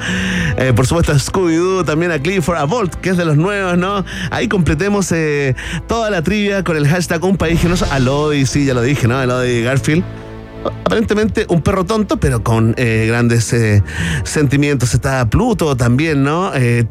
[0.59, 3.79] eh por supuesto, a Scooby-Doo, también a Clifford, a Volt, que es de los nuevos,
[3.79, 4.05] ¿no?
[4.31, 5.55] Ahí completemos eh,
[5.87, 7.87] toda la trivia con el hashtag Un País Genoso.
[7.91, 9.17] A Lodi, sí, ya lo dije, ¿no?
[9.17, 10.05] A Lodi Garfield
[10.85, 13.55] aparentemente un perro tonto, pero con grandes
[14.25, 14.95] sentimientos.
[14.95, 16.51] Está Pluto también, ¿no?
[16.55, 16.85] Eh,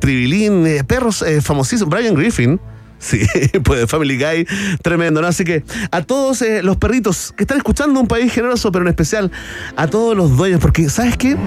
[0.87, 1.89] perros famosísimos.
[1.89, 2.59] Brian Griffin.
[3.05, 3.21] Sí,
[3.63, 4.47] pues Family Guy,
[4.81, 5.27] tremendo, ¿no?
[5.27, 8.89] Así que a todos eh, los perritos que están escuchando un país generoso, pero en
[8.89, 9.31] especial
[9.75, 11.37] a todos los dueños, porque ¿sabes qué?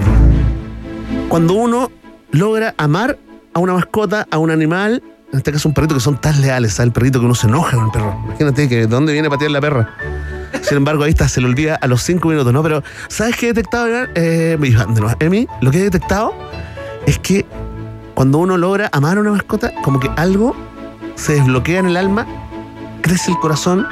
[1.27, 1.91] Cuando uno
[2.31, 3.17] logra amar
[3.53, 5.03] a una mascota, a un animal,
[5.33, 6.79] en este caso un perrito que son tan leales.
[6.79, 8.17] El perrito que uno se enoja con el perro.
[8.27, 9.89] Imagínate que de dónde viene a patear la perra.
[10.61, 12.63] Sin embargo, ahí está, se le olvida a los cinco minutos, ¿no?
[12.63, 13.87] Pero, ¿sabes qué he detectado?
[14.15, 14.57] Eh,
[15.19, 16.33] Emi, lo que he detectado
[17.05, 17.45] es que
[18.15, 20.55] cuando uno logra amar a una mascota, como que algo
[21.19, 22.25] se desbloquea en el alma,
[23.01, 23.87] crece el corazón.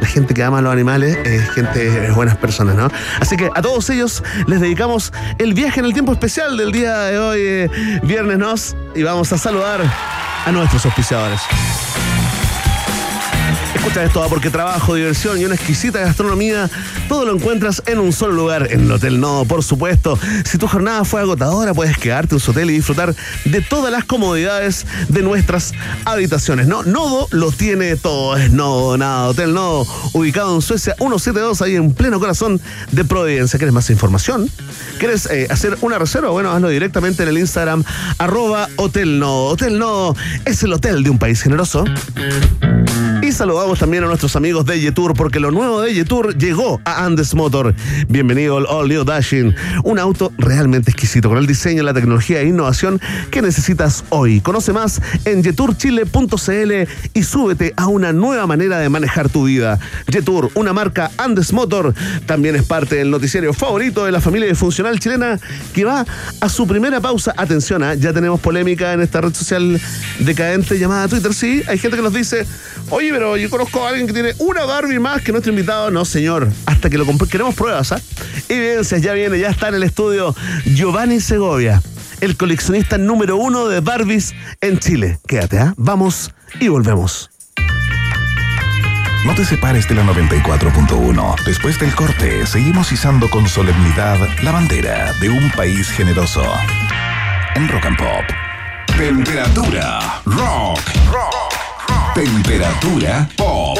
[0.00, 2.88] La gente que ama a los animales es gente, es buenas personas, ¿no?
[3.20, 6.98] Así que a todos ellos les dedicamos el viaje en el tiempo especial del día
[7.02, 7.70] de hoy, eh,
[8.02, 9.80] viernes, nos, y vamos a saludar
[10.44, 11.40] a nuestros auspiciadores.
[13.82, 16.70] Escucha esto, porque trabajo, diversión y una exquisita gastronomía,
[17.08, 20.16] todo lo encuentras en un solo lugar, en el Hotel Nodo, por supuesto.
[20.44, 23.12] Si tu jornada fue agotadora, puedes quedarte en su hotel y disfrutar
[23.44, 25.72] de todas las comodidades de nuestras
[26.04, 26.68] habitaciones.
[26.68, 31.74] No, Nodo lo tiene todo, es Nodo, nada, Hotel Nodo, ubicado en Suecia 172, ahí
[31.74, 32.60] en pleno corazón
[32.92, 33.58] de Providencia.
[33.58, 34.48] ¿Quieres más información?
[35.00, 36.30] ¿Quieres eh, hacer una reserva?
[36.30, 37.82] Bueno, hazlo directamente en el Instagram,
[38.18, 39.46] arroba Hotel Nodo.
[39.46, 40.14] Hotel Nodo
[40.44, 41.84] es el hotel de un país generoso.
[43.32, 47.34] Saludamos también a nuestros amigos de Yetur, porque lo nuevo de Yetur llegó a Andes
[47.34, 47.74] Motor.
[48.06, 49.54] Bienvenido al All New Dashing,
[49.84, 54.42] un auto realmente exquisito con el diseño, la tecnología e innovación que necesitas hoy.
[54.42, 56.72] Conoce más en yeturchile.cl
[57.14, 59.78] y súbete a una nueva manera de manejar tu vida.
[60.08, 61.94] Yetur, una marca Andes Motor,
[62.26, 65.40] también es parte del noticiario favorito de la familia funcional chilena
[65.72, 66.04] que va
[66.40, 67.32] a su primera pausa.
[67.36, 67.94] Atención, ¿ah?
[67.94, 69.80] ya tenemos polémica en esta red social
[70.18, 71.32] decadente llamada Twitter.
[71.32, 72.46] Sí, hay gente que nos dice,
[72.90, 75.90] oye, pero yo conozco a alguien que tiene una Barbie más que nuestro invitado.
[75.90, 78.00] No, señor, hasta que lo Queremos pruebas, ¿ah?
[78.48, 81.80] Evidencias, ya viene, ya está en el estudio Giovanni Segovia,
[82.20, 85.18] el coleccionista número uno de Barbies en Chile.
[85.26, 85.74] Quédate, ¿ah?
[85.76, 87.30] Vamos y volvemos.
[89.24, 91.44] No te separes de la 94.1.
[91.44, 96.42] Después del corte, seguimos izando con solemnidad la bandera de un país generoso.
[97.54, 98.24] En Rock and Pop.
[98.96, 100.80] Temperatura rock.
[101.10, 101.71] rock.
[102.14, 103.78] Temperatura pop.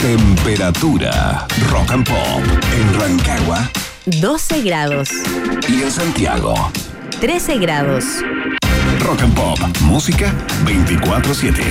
[0.00, 2.42] Temperatura rock and pop.
[2.72, 3.68] En Rancagua.
[4.06, 5.10] 12 grados.
[5.68, 6.54] Y en Santiago.
[7.20, 8.04] 13 grados.
[9.00, 9.58] Rock and pop.
[9.80, 10.32] Música
[10.64, 11.64] 24-7.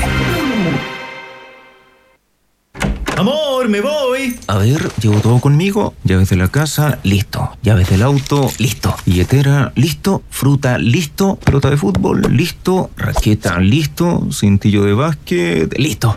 [3.68, 4.40] Me voy.
[4.46, 5.96] A ver, llevo todo conmigo.
[6.04, 7.58] Llaves de la casa, listo.
[7.64, 8.96] Llaves del auto, listo.
[9.06, 10.22] Billetera, listo.
[10.30, 11.38] Fruta, listo.
[11.38, 12.92] Pelota de fútbol, listo.
[12.96, 14.28] Raqueta, listo.
[14.32, 16.16] Cintillo de básquet, listo.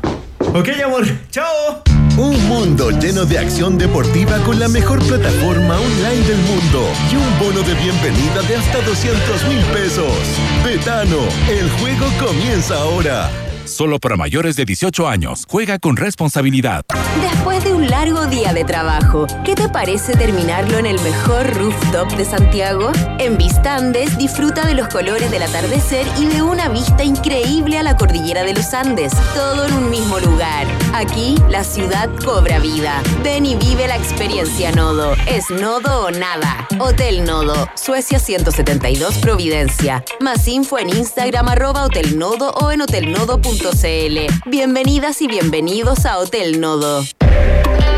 [0.55, 1.07] Ok, amor.
[1.31, 1.83] Chao.
[2.19, 7.39] Un mundo lleno de acción deportiva con la mejor plataforma online del mundo y un
[7.39, 10.13] bono de bienvenida de hasta 200 mil pesos.
[10.65, 11.19] Betano,
[11.49, 13.48] el juego comienza ahora.
[13.79, 15.45] Solo para mayores de 18 años.
[15.49, 16.85] Juega con responsabilidad.
[17.21, 22.11] Después de un largo día de trabajo, ¿qué te parece terminarlo en el mejor rooftop
[22.17, 22.91] de Santiago?
[23.21, 27.97] En Vistandes disfruta de los colores del atardecer y de una vista increíble a la
[27.97, 30.67] cordillera de los Andes, todo en un mismo lugar.
[30.93, 33.01] Aquí la ciudad cobra vida.
[33.23, 35.15] Ven y vive la experiencia Nodo.
[35.29, 36.67] Es Nodo o nada.
[36.81, 40.03] Hotel Nodo, Suecia 172 Providencia.
[40.19, 43.68] Más info en Instagram arroba o en hotelnodo.com
[44.47, 47.05] Bienvenidas y bienvenidos a Hotel Nodo.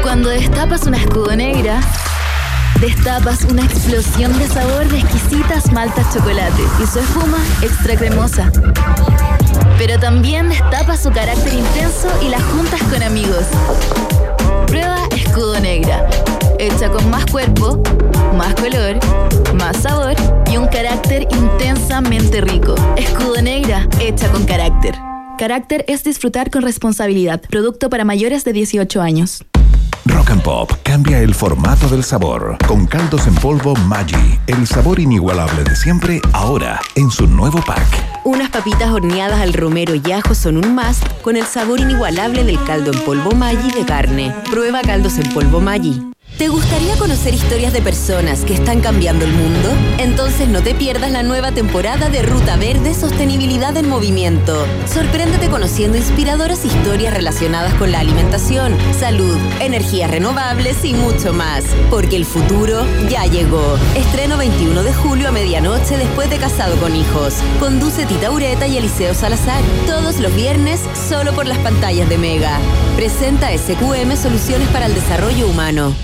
[0.02, 1.80] Cuando destapas una escudo negra,
[2.80, 8.50] destapas una explosión de sabor de exquisitas maltas chocolate y su espuma extra cremosa.
[9.78, 13.44] Pero también destapas su carácter intenso y las juntas con amigos.
[14.66, 16.04] Prueba escudo negra,
[16.58, 17.80] hecha con más cuerpo,
[18.36, 18.98] más color,
[19.54, 20.16] más sabor
[20.50, 22.74] y un carácter intensamente rico.
[22.96, 25.09] Escudo negra, hecha con carácter.
[25.40, 27.40] Carácter es disfrutar con responsabilidad.
[27.48, 29.42] Producto para mayores de 18 años.
[30.04, 35.00] Rock and Pop cambia el formato del sabor con caldos en polvo Maggi, el sabor
[35.00, 37.86] inigualable de siempre ahora en su nuevo pack.
[38.24, 42.62] Unas papitas horneadas al romero y ajo son un más con el sabor inigualable del
[42.64, 44.34] caldo en polvo Maggi de carne.
[44.50, 46.02] Prueba caldos en polvo Maggi.
[46.40, 49.68] ¿Te gustaría conocer historias de personas que están cambiando el mundo?
[49.98, 54.64] Entonces no te pierdas la nueva temporada de Ruta Verde Sostenibilidad en Movimiento.
[54.86, 61.62] Sorpréndete conociendo inspiradoras historias relacionadas con la alimentación, salud, energías renovables y mucho más.
[61.90, 63.76] Porque el futuro ya llegó.
[63.94, 67.34] Estreno 21 de julio a medianoche después de Casado con Hijos.
[67.58, 69.62] Conduce Tita Ureta y Eliseo Salazar.
[69.86, 72.58] Todos los viernes solo por las pantallas de Mega.
[72.96, 75.94] Presenta SQM Soluciones para el Desarrollo Humano.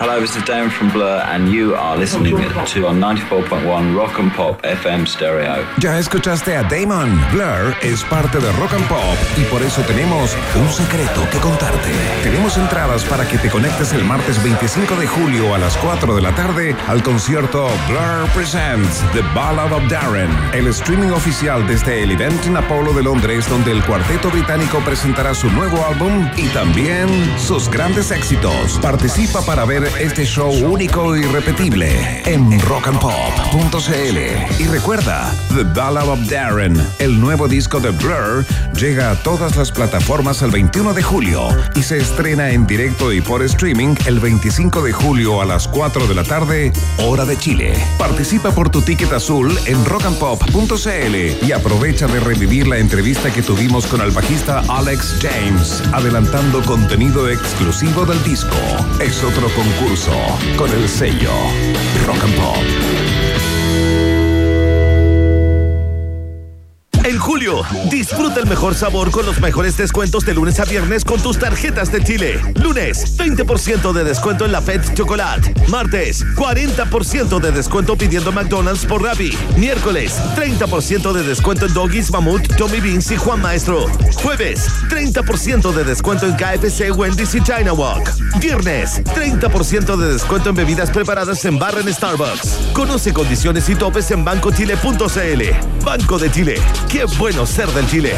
[0.00, 4.32] Hello, this is Dan from Blur, and you are listening to on 94.1 Rock and
[4.32, 5.66] Pop FM Stereo.
[5.78, 7.20] Ya escuchaste a Damon.
[7.30, 11.90] Blur es parte de Rock and Pop y por eso tenemos un secreto que contarte.
[12.22, 16.22] Tenemos entradas para que te conectes el martes 25 de julio a las 4 de
[16.22, 22.12] la tarde al concierto Blur Presents The Ballad of Darren, el streaming oficial desde el
[22.12, 27.08] evento en Apollo de Londres, donde el cuarteto británico presentará su nuevo álbum y también
[27.38, 28.78] sus grandes éxitos.
[28.80, 34.62] Participa para ver este show único y repetible en rockandpop.cl.
[34.62, 39.72] Y recuerda, The Ballad of Darren, el nuevo disco de Blur, llega a todas las
[39.72, 44.82] plataformas el 21 de julio y se estrena en directo y por streaming el 25
[44.82, 47.74] de julio a las 4 de la tarde, hora de Chile.
[47.98, 53.86] Participa por tu ticket azul en rockandpop.cl y aprovecha de revivir la entrevista que tuvimos
[53.86, 58.56] con el bajista Alex James, adelantando contenido exclusivo del disco.
[59.00, 59.48] Es otro
[59.78, 60.12] concurso
[60.56, 61.32] con el sello
[62.06, 63.11] Rock and Pop.
[67.12, 67.60] En julio,
[67.90, 71.92] disfruta el mejor sabor con los mejores descuentos de lunes a viernes con tus tarjetas
[71.92, 72.40] de Chile.
[72.54, 75.52] Lunes, 20% de descuento en la Fed Chocolate.
[75.68, 79.36] Martes, 40% de descuento pidiendo McDonald's por Rappi.
[79.58, 83.84] Miércoles, 30% de descuento en Doggies, Mamut, Tommy Beans y Juan Maestro.
[84.22, 88.10] Jueves, 30% de descuento en KFC, Wendy's y China Walk.
[88.40, 92.70] Viernes, 30% de descuento en bebidas preparadas en barra en Starbucks.
[92.72, 95.84] Conoce condiciones y topes en bancochile.cl.
[95.84, 96.54] Banco de Chile.
[96.90, 98.14] Qué bueno ser del Chile.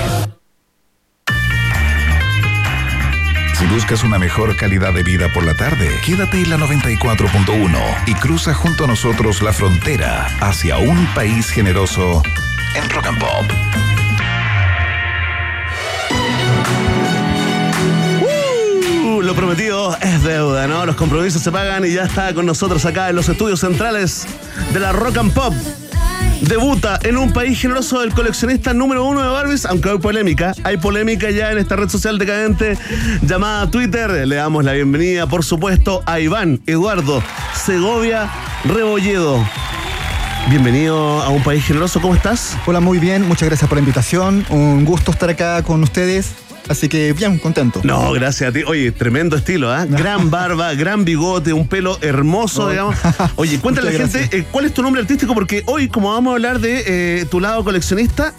[3.59, 8.15] Si buscas una mejor calidad de vida por la tarde, quédate en la 94.1 y
[8.15, 12.23] cruza junto a nosotros la frontera hacia un país generoso
[12.75, 13.45] en Rock and Pop.
[19.05, 20.85] Uh, lo prometido es deuda, ¿no?
[20.85, 24.27] Los compromisos se pagan y ya está con nosotros acá en los estudios centrales
[24.73, 25.55] de la Rock and Pop.
[26.41, 30.53] Debuta en un país generoso el coleccionista número uno de Barbies, aunque hay polémica.
[30.63, 32.77] Hay polémica ya en esta red social decadente
[33.23, 34.11] llamada Twitter.
[34.27, 37.23] Le damos la bienvenida, por supuesto, a Iván Eduardo
[37.55, 38.31] Segovia
[38.65, 39.43] Rebolledo.
[40.51, 42.59] Bienvenido a un país generoso, ¿cómo estás?
[42.67, 44.45] Hola, muy bien, muchas gracias por la invitación.
[44.51, 46.44] Un gusto estar acá con ustedes.
[46.69, 47.81] Así que bien, contento.
[47.85, 48.63] No, gracias a ti.
[48.67, 49.85] Oye, tremendo estilo, ¿ah?
[49.85, 52.97] Gran barba, gran bigote, un pelo hermoso, digamos.
[53.37, 55.35] Oye, cuéntale a la gente, eh, ¿cuál es tu nombre artístico?
[55.35, 56.85] Porque hoy, como vamos a hablar de
[57.21, 58.33] eh, tu lado coleccionista,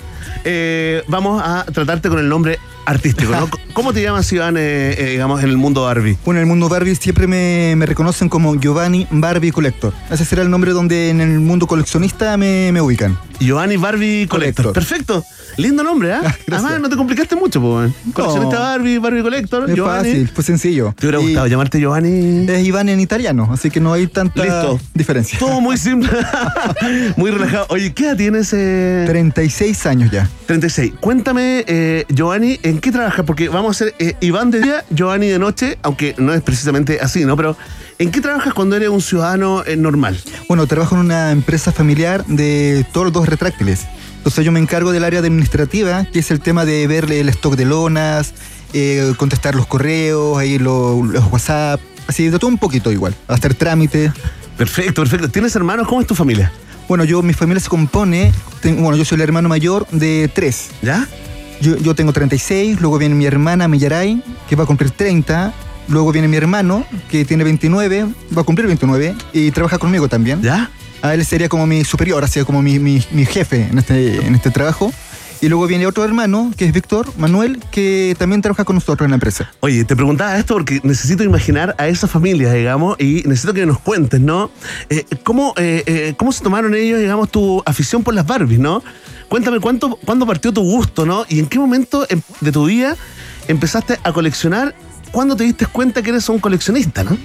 [0.44, 3.50] eh, vamos a tratarte con el nombre artístico, ¿no?
[3.74, 6.18] ¿Cómo te llamas, Iván, eh, eh, digamos, en el mundo Barbie?
[6.24, 9.94] Bueno, en el mundo Barbie siempre me, me reconocen como Giovanni Barbie Collector.
[10.10, 13.18] Ese será el nombre donde en el mundo coleccionista me, me ubican.
[13.40, 14.66] Giovanni Barbie Collector.
[14.68, 14.74] Collector.
[14.74, 15.24] Perfecto.
[15.58, 16.22] Lindo nombre, ¿ah?
[16.52, 17.92] Además, no te complicaste mucho, pues.
[18.14, 20.10] Coleccionista Barbie, Barbie Collector, Es Giovanni.
[20.10, 20.94] fácil, fue sencillo.
[20.98, 22.46] ¿Te hubiera Y gustado llamarte Giovanni?
[22.50, 24.80] Es Iván en italiano, así que no hay tanta Listo.
[24.94, 25.38] diferencia.
[25.40, 26.10] Todo muy simple.
[27.18, 27.66] muy relajado.
[27.70, 28.54] Oye, ¿qué edad tienes?
[28.54, 29.04] Eh?
[29.08, 30.30] 36 años ya.
[30.46, 30.94] 36.
[31.00, 33.26] Cuéntame, eh, Giovanni, ¿en qué trabajas?
[33.26, 37.00] Porque vamos a hacer eh, Iván de día, Giovanni de noche, aunque no es precisamente
[37.02, 37.36] así, ¿no?
[37.38, 37.58] Pero,
[38.00, 40.20] ¿en qué trabajas cuando eres un ciudadano eh, normal?
[40.48, 43.86] Bueno, trabajo en una empresa familiar de todos los dos retráctiles.
[44.18, 47.56] Entonces yo me encargo del área administrativa, que es el tema de ver el stock
[47.56, 48.34] de lonas,
[48.74, 53.54] eh, contestar los correos, ahí lo- los WhatsApp, así de todo un poquito igual, hacer
[53.54, 54.12] trámites.
[54.58, 55.30] Perfecto, perfecto.
[55.30, 55.88] ¿Tienes hermanos?
[55.88, 56.52] ¿Cómo es tu familia?
[56.88, 58.32] Bueno, yo, mi familia se compone,
[58.64, 60.70] bueno, yo soy el hermano mayor de tres.
[60.82, 61.08] ¿Ya?
[61.66, 65.52] Yo, yo tengo 36, luego viene mi hermana Millaray, que va a cumplir 30,
[65.88, 68.06] luego viene mi hermano, que tiene 29,
[68.38, 70.44] va a cumplir 29, y trabaja conmigo también.
[70.44, 70.70] ¿Ya?
[71.02, 74.36] A él sería como mi superior, así como mi, mi- mi jefe en este, en
[74.36, 74.94] este trabajo.
[75.42, 79.12] Y luego viene otro hermano, que es Víctor Manuel, que también trabaja con nosotros en
[79.12, 79.52] la empresa.
[79.62, 83.80] Oye, te preguntaba esto porque necesito imaginar a esa familia, digamos, y necesito que nos
[83.80, 84.52] cuentes, ¿no?
[84.90, 88.84] Eh, ¿cómo, eh, eh, ¿Cómo se tomaron ellos, digamos, tu afición por las Barbies, ¿no?
[89.30, 91.26] Cuéntame cuánto, cuándo partió tu gusto, ¿no?
[91.30, 92.96] Y en qué momento em- de tu vida
[93.48, 94.76] empezaste a coleccionar.
[95.12, 97.18] ¿Cuándo te diste cuenta que eres un coleccionista, no?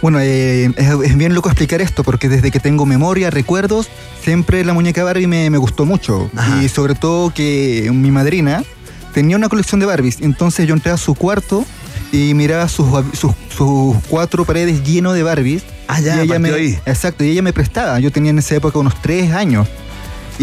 [0.00, 3.88] Bueno, eh, es, es bien loco explicar esto, porque desde que tengo memoria, recuerdos,
[4.24, 6.28] siempre la muñeca Barbie me, me gustó mucho.
[6.60, 8.64] Y sobre todo que mi madrina
[9.14, 10.20] tenía una colección de Barbies.
[10.20, 11.64] Entonces yo entré a su cuarto
[12.10, 15.62] y miraba sus, sus, sus cuatro paredes llenos de Barbies.
[15.86, 16.78] Ah, ya, y ella me, ahí.
[16.86, 18.00] Exacto, y ella me prestaba.
[18.00, 19.68] Yo tenía en esa época unos tres años.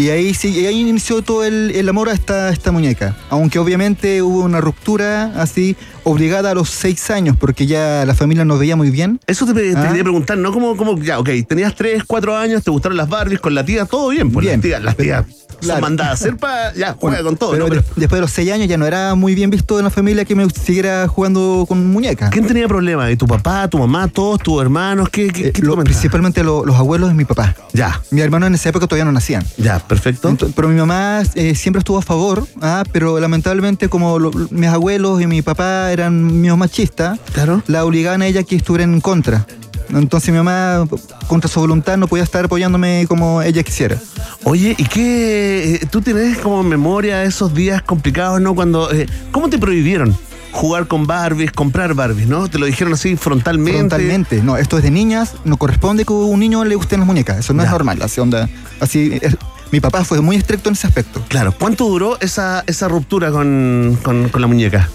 [0.00, 3.14] Y ahí sí, y ahí inició todo el, el amor a esta, esta muñeca.
[3.28, 8.46] Aunque obviamente hubo una ruptura así, obligada a los seis años, porque ya la familia
[8.46, 9.20] nos veía muy bien.
[9.26, 9.88] Eso te, te Ah.
[9.88, 10.52] quería preguntar, ¿no?
[10.52, 13.84] ¿Cómo, cómo, ya, ok, tenías 3, 4 años, te gustaron las Barbies con la tía,
[13.84, 14.56] todo bien, pues Bien.
[14.58, 15.24] las tías, las tías
[15.60, 15.80] Claro.
[15.80, 17.68] son mandadas a hacer para, ya, juega Bueno, con todo, pero ¿no?
[17.70, 19.90] Pero- de- después de los seis años ya no era muy bien visto en la
[19.90, 22.30] familia que me siguiera jugando con muñecas.
[22.30, 23.16] ¿Quién tenía problemas?
[23.18, 25.08] ¿Tu papá, tu mamá, todos tus hermanos?
[25.10, 27.54] ¿Qué, qué, Eh, qué lo- principalmente lo- los abuelos de mi papá.
[27.72, 29.44] Ya, Mi hermano en esa época todavía no nacían.
[29.56, 30.36] ya, perfecto.
[30.54, 35.20] Pero mi mamá eh, siempre estuvo a favor, ah, pero lamentablemente como lo- mis abuelos
[35.22, 37.62] y mi papá eran míos machistas, Claro.
[37.66, 39.46] la obligaban a ella que estuviera en contra.
[39.94, 40.86] Entonces mi mamá,
[41.26, 43.96] contra su voluntad, no podía estar apoyándome como ella quisiera.
[44.44, 45.74] Oye, ¿y qué?
[45.76, 48.54] eh, ¿Tú tienes como memoria esos días complicados, no?
[48.54, 50.16] Cuando, eh, ¿Cómo te prohibieron
[50.52, 52.48] jugar con Barbies, comprar Barbies, no?
[52.48, 53.78] ¿Te lo dijeron así frontalmente?
[53.78, 54.42] Frontalmente.
[54.42, 57.38] No, esto es de niñas, no corresponde que a un niño le gusten las muñecas.
[57.38, 57.66] Eso no Ya.
[57.66, 58.00] es normal.
[58.02, 58.48] Así, onda,
[58.80, 59.36] así es-
[59.72, 61.22] mi papá fue muy estricto en ese aspecto.
[61.28, 64.88] Claro, ¿cuánto duró esa, esa ruptura con, con- con la muñeca?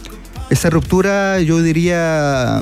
[0.49, 2.61] Esa ruptura, yo diría.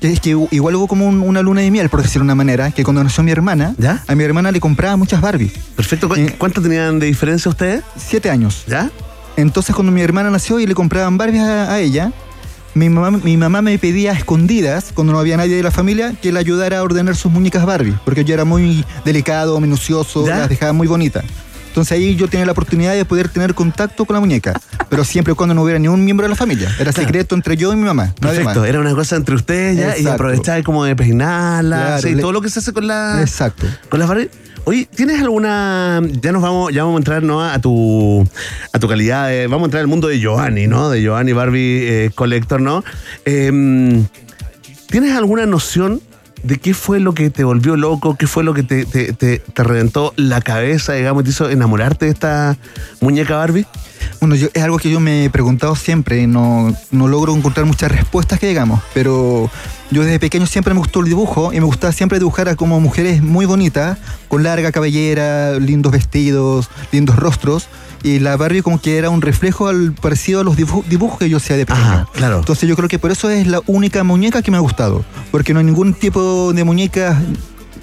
[0.00, 2.34] Que Es que igual hubo como un- una luna de miel, por decirlo de una
[2.34, 4.02] manera, que cuando nació mi hermana, ¿Ya?
[4.06, 5.52] a mi hermana le compraba muchas Barbies.
[5.76, 6.08] Perfecto.
[6.08, 6.34] ¿Cu- Eh.
[6.38, 7.82] ¿Cuánto tenían de diferencia ustedes?
[7.96, 8.64] Siete años.
[8.66, 8.90] ¿Ya?
[9.36, 12.12] Entonces cuando mi hermana nació y le compraban Barbies a, a ella,
[12.74, 16.14] mi mamá, mi mamá me pedía a escondidas, cuando no había nadie de la familia,
[16.20, 20.38] que le ayudara a ordenar sus muñecas Barbie, porque yo era muy delicado, minucioso, ¿Ya?
[20.38, 21.24] las dejaba muy bonitas.
[21.68, 24.58] Entonces ahí yo tenía la oportunidad de poder tener contacto con la muñeca,
[24.88, 26.68] pero siempre y cuando no hubiera ni un miembro de la familia.
[26.80, 27.06] Era Claro.
[27.06, 28.12] secreto entre yo y mi mamá.
[28.20, 28.68] Perfecto, más.
[28.68, 32.32] era una cosa entre ustedes ya y aprovecháis como de peinarla, Claro, sí, le- todo
[32.32, 33.66] lo que se hace con la Exacto.
[33.88, 34.28] con las Barbie.
[34.64, 37.42] Oye, ¿tienes alguna ya nos vamos ya vamos a entrar ¿no?
[37.42, 38.26] a tu
[38.72, 40.90] a tu calidad de- vamos a entrar al mundo de Giovanni, ¿no?
[40.90, 42.84] De Giovanni Barbie eh, Collector, ¿no?
[43.24, 44.04] Em,
[44.90, 46.00] ¿Tienes alguna noción
[46.42, 49.38] de qué fue lo que te volvió loco, qué fue lo que te, te, te-
[49.38, 52.56] te reventó la cabeza, digamos, y te hizo enamorarte de esta
[53.00, 53.66] muñeca Barbie?
[54.20, 57.90] Bueno, yo, es algo que yo me he preguntado siempre, no, no logro encontrar muchas
[57.90, 59.50] respuestas que digamos, pero
[59.90, 62.80] yo desde pequeño siempre me gustó el dibujo y me gustaba siempre dibujar a como
[62.80, 67.66] mujeres muy bonitas, con larga cabellera, lindos vestidos, lindos rostros,
[68.04, 71.28] y la Barbie como que era un reflejo al parecido a los dibu- dibujos que
[71.28, 71.84] yo hacía de pequeño.
[71.84, 72.38] Ajá, claro.
[72.38, 75.52] Entonces yo creo que por eso es la única muñeca que me ha gustado, porque
[75.52, 77.20] no hay ningún tipo de muñeca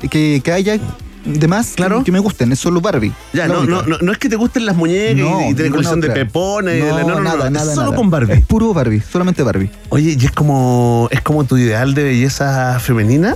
[0.10, 0.78] que, que haya
[1.26, 2.04] de más Claro.
[2.04, 3.12] que me gusten, es solo Barbie.
[3.34, 5.72] Ya, la no, no, no, no es que te gusten las muñecas No, y, tenés
[5.72, 6.24] ninguna colección de otra.
[6.24, 7.96] pepones y de la- no, no, no, nada, es nada, solo nada.
[7.98, 8.34] con Barbie.
[8.34, 9.70] Es puro Barbie, solamente Barbie.
[9.90, 13.36] Oye, y es como, es como tu ideal de belleza femenina.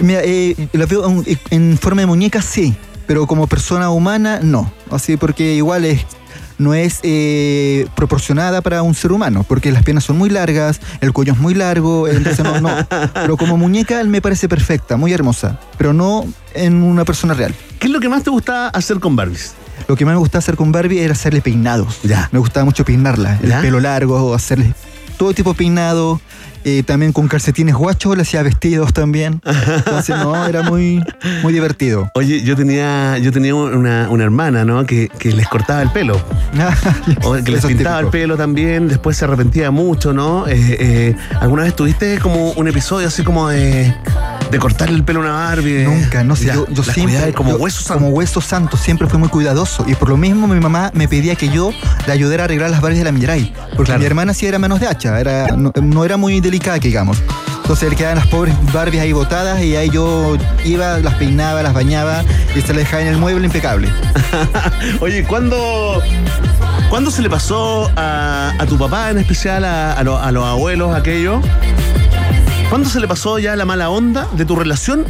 [0.00, 2.74] Mira, eh, la veo en, en forma de muñeca, sí,
[3.06, 4.72] pero como persona humana, no.
[4.90, 6.06] Así porque igual es
[6.58, 11.12] no es eh, proporcionada para un ser humano, porque las piernas son muy largas, el
[11.12, 12.70] cuello es muy largo, entonces no, no.
[13.14, 17.54] Pero como muñeca me parece perfecta, muy hermosa, pero no en una persona real.
[17.78, 19.54] ¿Qué es lo que más te gusta hacer con Barbies?
[19.86, 22.00] Lo que más me gustaba hacer con Barbie era hacerle peinados.
[22.02, 22.28] Ya.
[22.32, 23.38] Me gustaba mucho peinarla.
[23.42, 23.60] El Ya.
[23.60, 24.74] pelo largo, hacerle
[25.16, 26.20] todo tipo de peinado.
[26.64, 29.40] Eh, también con calcetines guachos, le hacía vestidos también.
[29.44, 31.02] Entonces, no, era muy,
[31.42, 32.10] muy divertido.
[32.14, 34.84] Oye, yo tenía, yo tenía una, una hermana, ¿no?
[34.86, 36.20] Que, que les cortaba el pelo.
[37.22, 40.46] O que les Eso pintaba el pelo también, después se arrepentía mucho, ¿no?
[40.46, 43.94] Eh, eh, ¿Alguna vez tuviste como un episodio así como de,
[44.50, 45.84] de cortarle el pelo a una Barbie?
[45.84, 47.32] Nunca, no sé, yo, siempre.
[47.34, 47.94] como yo, hueso santo.
[48.04, 49.84] Como hueso santo, siempre fui muy cuidadoso.
[49.86, 51.70] Y por lo mismo mi mamá me pedía que yo
[52.06, 53.52] le ayudara a arreglar las Barbies de la Mirai.
[53.70, 54.00] Porque Claro.
[54.00, 57.22] mi hermana sí era menos de hacha, era, no, no era muy delicada, que digamos.
[57.62, 61.74] Entonces le quedaban las pobres Barbies ahí botadas y ahí yo iba, las peinaba, las
[61.74, 62.22] bañaba
[62.56, 63.90] y se las dejaba en el mueble impecable.
[65.00, 66.00] Oye, ¿cuándo,
[66.88, 70.44] ¿cuándo se le pasó a, a tu papá en especial, a, a lo- a los
[70.46, 71.44] abuelos aquellos?
[72.68, 75.06] ¿Cuándo se le pasó ya la mala onda de tu relación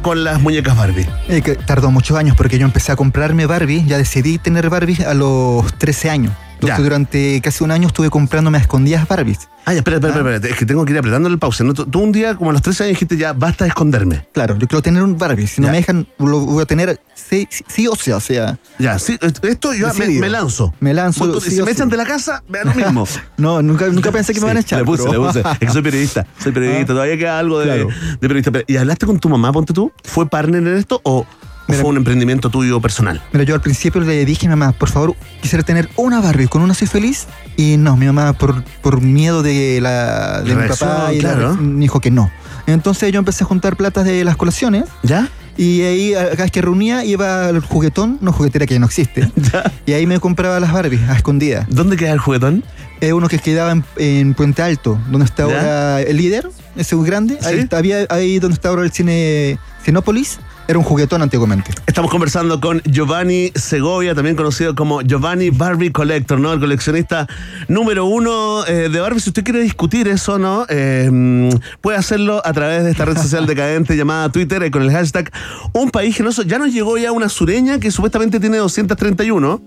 [0.00, 1.06] con las muñecas Barbie?
[1.28, 5.04] Eh, que tardó muchos años porque yo empecé a comprarme Barbie, ya decidí tener Barbie
[5.04, 6.32] a los 13 años.
[6.60, 6.82] Entonces Ya.
[6.84, 9.48] durante casi un año estuve comprándome a escondidas Barbies.
[9.64, 11.64] Ah, ya, espera, espera, espera, espera, es que tengo que ir apretándole el pause.
[11.64, 11.72] ¿no?
[11.74, 14.26] Tú, tú un día, como a los 13 años, dijiste ya, basta de esconderme.
[14.32, 15.46] Claro, yo quiero tener un Barbie.
[15.46, 18.58] Si no me dejan, lo voy a tener sí, sí- sí o sea, o sea.
[18.78, 20.74] Ya, sí, esto yo me, me lanzo.
[20.80, 21.72] Me lanzo, Vos tú- sí si me sí.
[21.72, 23.06] echan de la casa, me da lo mismo.
[23.38, 24.80] No, nunca, nunca pensé que me van a echar.
[24.80, 25.40] Le puse, pero- le puse.
[25.52, 26.26] Es que soy periodista.
[26.42, 26.86] Soy periodista.
[26.94, 27.88] Todavía queda algo de, Claro.
[28.20, 28.50] de periodista.
[28.66, 29.92] ¿Y hablaste con tu mamá, ponte tú?
[30.04, 31.26] ¿Fue partner en esto o
[31.70, 33.22] Mira- fue un emprendimiento tuyo personal?
[33.32, 36.48] Mira, yo al principio le dije a mi mamá, por favor, quisiera tener una Barbie,
[36.48, 37.26] con una soy feliz.
[37.56, 41.56] Y no, mi mamá, por, por miedo de, la, de mi papá, y la- claro.
[41.56, 42.30] me dijo que no.
[42.66, 44.84] Entonces yo empecé a juntar platas de las colaciones.
[45.02, 45.28] ¿Ya?
[45.56, 49.30] Y ahí, cada vez que reunía, iba al juguetón, no juguetera que ya no existe.
[49.86, 51.66] Y ahí me compraba las Barbies a escondidas.
[51.68, 52.64] ¿Dónde queda el juguetón?
[53.00, 55.56] Es uno que quedaba en, en Puente Alto, donde está ¿Ya?
[55.58, 57.38] ahora el líder, ese es grande.
[57.42, 57.60] Ahí, ¿Sí?
[57.62, 60.38] está- había, ahí donde está ahora el cine Cinópolis,
[60.70, 61.72] era un juguetón antiguamente.
[61.84, 66.52] Estamos conversando con Giovanni Segovia, también conocido como Giovanni Barbie Collector, ¿no?
[66.52, 67.26] El coleccionista
[67.66, 69.18] número uno eh, de Barbie.
[69.18, 70.66] Si usted quiere discutir eso, ¿no?
[70.68, 71.48] Eh, mm,
[71.80, 75.32] puede hacerlo a través de esta red social decadente llamada Twitter eh, con el hashtag
[75.72, 76.42] Un País Generoso.
[76.42, 79.60] Ya nos llegó ya una sureña que supuestamente tiene 231.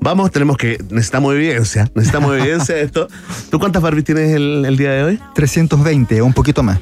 [0.00, 0.78] Vamos, tenemos que.
[0.90, 1.90] Necesitamos evidencia.
[1.96, 3.08] Necesitamos evidencia de esto.
[3.50, 5.20] ¿Tú cuántas Barbies tienes el, el día de hoy?
[5.34, 6.78] 320 o un poquito más.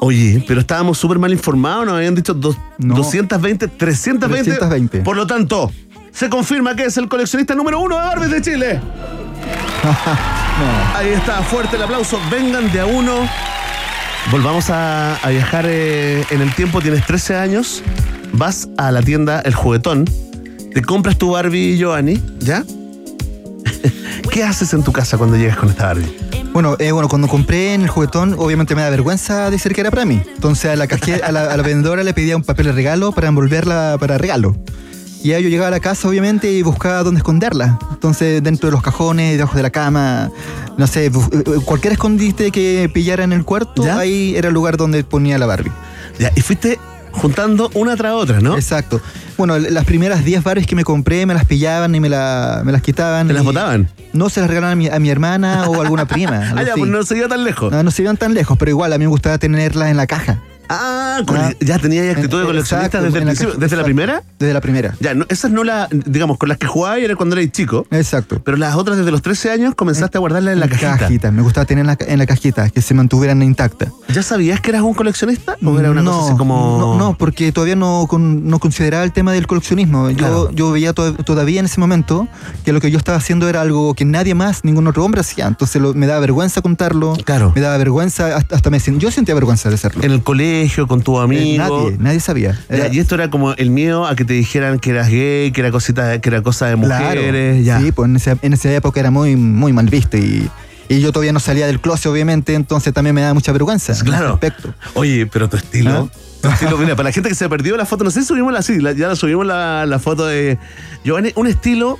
[0.00, 2.94] Oye, pero estábamos súper mal informados, nos habían dicho dos- No.
[2.96, 4.50] 220, 320.
[4.50, 5.00] 320.
[5.00, 5.70] Por lo tanto,
[6.12, 8.80] se confirma que es el coleccionista número uno de Barbies de Chile.
[10.94, 12.18] Ahí está, fuerte el aplauso.
[12.30, 13.28] Vengan de a uno.
[14.30, 16.80] Volvamos a, a viajar eh, en el tiempo.
[16.80, 17.82] Tienes 13 años.
[18.32, 20.04] Vas a la tienda El Juguetón.
[20.74, 22.62] Te compras tu Barbie, Giovanni, ¿ya?
[24.30, 26.16] ¿Qué haces en tu casa cuando llegas con esta Barbie?
[26.52, 29.90] Bueno, eh, bueno, cuando compré en el juguetón, obviamente me da vergüenza decir que era
[29.90, 30.20] para mí.
[30.34, 33.12] Entonces a la, caje- a la, a la vendedora le pedía un papel de regalo
[33.12, 34.56] para envolverla para regalo.
[35.22, 37.78] Y ahí yo llegaba a la casa, obviamente, y buscaba dónde esconderla.
[37.92, 40.30] Entonces, dentro de los cajones, debajo de la cama,
[40.78, 43.98] no sé, bu- eh, cualquier escondite que pillara en el cuarto, ¿Ya?
[43.98, 45.72] ahí era el lugar donde ponía la Barbie.
[46.18, 46.78] Ya, y fuiste
[47.12, 48.54] juntando una tras otra, ¿no?
[48.56, 49.00] Exacto.
[49.36, 52.72] Bueno, las primeras 10 Barbies que me compré me las pillaban y me, la- me
[52.72, 53.26] las quitaban.
[53.28, 53.88] ¿Te las botaban?
[54.12, 56.52] No, se las regalaban a mi, a mi hermana o a alguna prima.
[56.56, 57.72] Ah, ya, pues no se iba tan lejos.
[57.72, 60.06] No, no se iban tan lejos, pero igual a mí me gustaba tenerlas en la
[60.06, 60.38] caja.
[60.72, 61.52] Ah, Ah.
[61.60, 64.22] ya tenía ya actitud de coleccionista desde el principio, desde la primera.
[64.38, 64.94] Desde la primera.
[65.00, 68.40] Ya, no, esas no las, digamos, con las que jugabas era cuando eras chico, Exacto.
[68.44, 71.30] pero las otras desde los 13 años comenzaste a guardarlas en la cajita.
[71.30, 73.90] Me gustaba tener en la, en la cajita, que se mantuvieran intactas.
[74.08, 75.56] ¿Ya sabías que eras un coleccionista?
[75.64, 76.78] ¿O era una cosa así como.?
[76.78, 80.10] no, no, porque todavía no, con- no consideraba el tema del coleccionismo.
[80.10, 80.50] Yo, Claro.
[80.52, 82.28] yo veía to- todavía en ese momento
[82.64, 85.46] que lo que yo estaba haciendo era algo que nadie más, ningún otro hombre hacía.
[85.46, 87.14] Entonces lo- me daba vergüenza contarlo.
[87.24, 87.52] Claro.
[87.54, 90.02] Me daba vergüenza, hasta, hasta me yo sentía vergüenza de hacerlo.
[90.02, 91.58] En el colegio, con tu Eh, amigo.
[91.84, 92.58] nadie, nadie sabía.
[92.68, 95.60] Ya, y esto era como el miedo a que te dijeran que eras gay, que
[95.60, 97.64] era cosita, que era cosa de mujeres.
[97.64, 97.80] Ya.
[97.80, 100.48] Sí, pues en esa, en esa época era muy, muy mal visto y,
[100.88, 103.92] y yo todavía no salía del closet, obviamente, entonces también me daba mucha vergüenza.
[103.92, 104.24] en Claro.
[104.26, 104.74] ese aspecto.
[104.94, 106.10] Oye, pero tu estilo.
[106.12, 106.20] ¿Ah?
[106.42, 108.52] Tu estilo, mira, para la gente que se perdió la foto, no sé si subimos
[108.52, 110.58] la, sí, la- ya la subimos la, la foto de
[111.04, 111.98] Giovanni, un estilo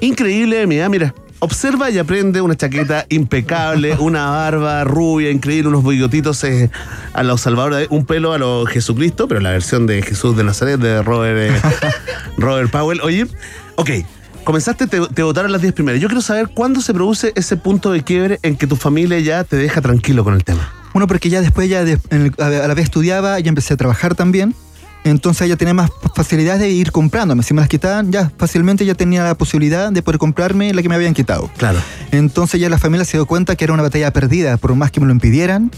[0.00, 1.14] increíble de mira, mira.
[1.44, 6.70] Observa y aprende una chaqueta impecable, una barba rubia, increíble, unos bigotitos eh,
[7.14, 10.78] a los Salvador, un pelo a los Jesucristo, pero la versión de Jesús de Nazaret
[10.78, 11.60] de Robert, eh,
[12.38, 13.00] Robert Powell.
[13.02, 13.26] Oye,
[13.74, 13.90] ok,
[14.44, 16.00] comenzaste, te, te votaron las 10 primeras.
[16.00, 19.42] Yo quiero saber cuándo se produce ese punto de quiebre en que tu familia ya
[19.42, 20.72] te deja tranquilo con el tema.
[20.92, 24.14] Bueno, porque ya después, ya de- el- a la vez estudiaba, ya empecé a trabajar
[24.14, 24.54] también.
[25.04, 27.42] Entonces ya tenía más facilidad de ir comprándome.
[27.42, 30.88] Si me las quitaban, ya fácilmente ya tenía la posibilidad de poder comprarme la que
[30.88, 31.50] me habían quitado.
[31.56, 31.80] Claro.
[32.12, 34.56] Entonces ya la familia se dio cuenta que era una batalla perdida.
[34.56, 35.70] Por más que me lo impidieran,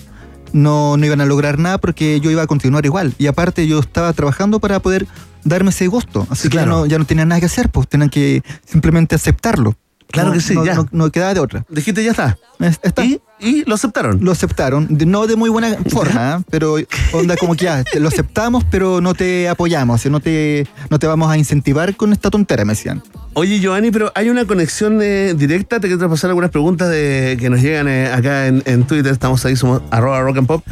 [0.52, 3.14] no, no iban a lograr nada porque yo iba a continuar igual.
[3.18, 5.06] Y aparte yo estaba trabajando para poder
[5.44, 6.26] darme ese gusto.
[6.30, 9.76] Así que ya no, ya no tenían nada que hacer, pues tenían que simplemente aceptarlo.
[10.14, 10.74] Claro No- que sí, no, ya.
[10.74, 11.64] No, no quedaba de otra.
[11.68, 12.38] Dijiste, ya está.
[12.60, 13.04] Es- está.
[13.04, 14.24] ¿Y, y lo aceptaron.
[14.24, 16.44] Lo aceptaron, de- no de muy buena forma, ¿eh?
[16.50, 16.76] pero
[17.12, 20.98] onda como que ya, lo aceptamos, pero no te apoyamos, o sea, no te, no
[20.98, 23.02] te vamos a incentivar con esta tontera, me decían.
[23.34, 25.80] Oye, Giovanni, pero hay una conexión eh, directa.
[25.80, 29.12] Te quiero pasar algunas preguntas de, que nos llegan eh, acá en, en Twitter.
[29.12, 30.64] Estamos ahí, somos arroba rock and pop.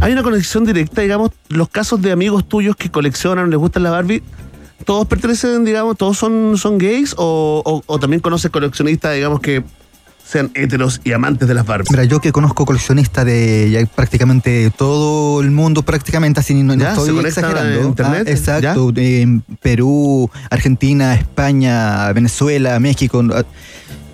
[0.00, 3.90] Hay una conexión directa, digamos, los casos de amigos tuyos que coleccionan, les gustan la
[3.90, 4.22] Barbie.
[4.84, 7.14] ¿Todos pertenecen, digamos, todos son, son gays?
[7.16, 9.62] O, o- o también conoces coleccionistas, digamos, que
[10.26, 11.90] sean heteros y amantes de las Barbies?
[11.90, 16.94] Mira, yo que conozco coleccionistas de ya prácticamente todo el mundo, prácticamente, así no, ¿Ya?
[16.94, 17.80] ¿Se estoy conectan exagerando.
[17.80, 18.24] en internet?
[18.26, 23.22] Ah, exacto, en Perú, Argentina, España, Venezuela, México.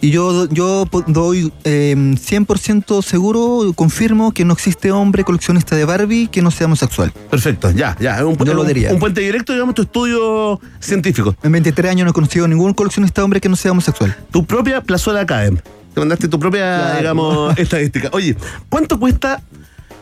[0.02, 6.28] Y yo, yo doy eh, 100% seguro, confirmo que no existe hombre coleccionista de Barbie
[6.28, 7.12] que no sea homosexual.
[7.30, 8.16] Perfecto, ya, ya.
[8.16, 8.92] Es un, Yo lo diría.
[8.94, 11.36] un puente directo, digamos, tu estudio científico.
[11.42, 14.16] En 23 años no he conocido ningún coleccionista hombre que no sea homosexual.
[14.30, 15.58] Tu propia plazuela Academ.
[15.92, 16.98] Te mandaste tu propia, Claro.
[16.98, 18.08] digamos, estadística.
[18.12, 18.36] Oye,
[18.70, 19.42] ¿cuánto cuesta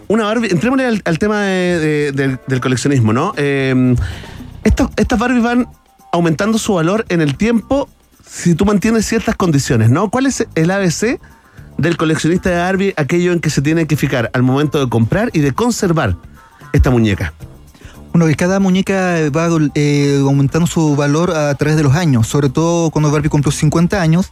[0.07, 0.49] una Barbie?
[0.53, 3.34] Entrémosle al, al tema de- de- del, del coleccionismo, ¿no?
[3.36, 3.96] Eh,
[4.62, 5.66] estos- estas Barbies van
[6.12, 7.88] aumentando su valor en el tiempo
[8.31, 10.11] si tú mantienes ciertas condiciones, ¿no?
[10.11, 11.20] ¿Cuál es el ABC
[11.79, 15.31] del coleccionista de Barbie, aquello en que se tiene que fijar al momento de comprar
[15.33, 16.16] y de conservar
[16.72, 17.33] esta muñeca?
[18.12, 22.26] Bueno, que cada muñeca va eh, aumentando su valor a través de los años.
[22.26, 24.31] Sobre todo cuando Barbie cumplió 50 años,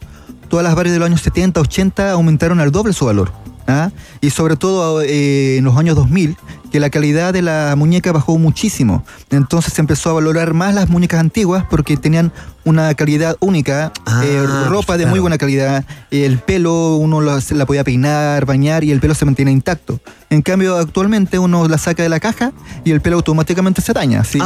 [0.49, 3.31] todas las Barbies de los años 70, 80 aumentaron al doble su valor.
[3.67, 3.91] ¿ah?
[4.21, 6.35] Y sobre todo eh, en los años 2000,
[6.71, 9.03] que la calidad de la muñeca bajó muchísimo.
[9.29, 12.31] Entonces se empezó a valorar más las muñecas antiguas porque tenían
[12.65, 13.93] una calidad única,
[14.23, 18.83] eh, ropa de muy buena calidad, el pelo uno la, se la podía peinar, bañar
[18.83, 20.01] y el pelo se mantiene intacto.
[20.29, 22.51] En cambio, actualmente uno la saca de la caja
[22.83, 24.25] y el pelo automáticamente se daña.
[24.25, 24.39] ¿sí?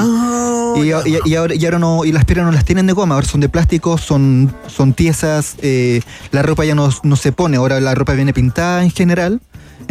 [0.78, 3.15] y, y- y ahora, y ahora no, y las piernas no las tienen de goma,
[3.15, 6.01] ahora son de plástico, son, son tiesas, eh,
[6.32, 9.41] la ropa ya no, no se pone, ahora la ropa viene pintada en general.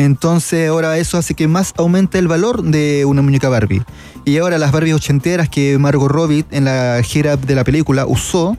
[0.05, 3.83] Entonces ahora eso hace que más aumente el valor de una muñeca Barbie.
[4.25, 8.57] Y ahora las Barbies ochenteras que Margot Robbie en la gira de la película usó,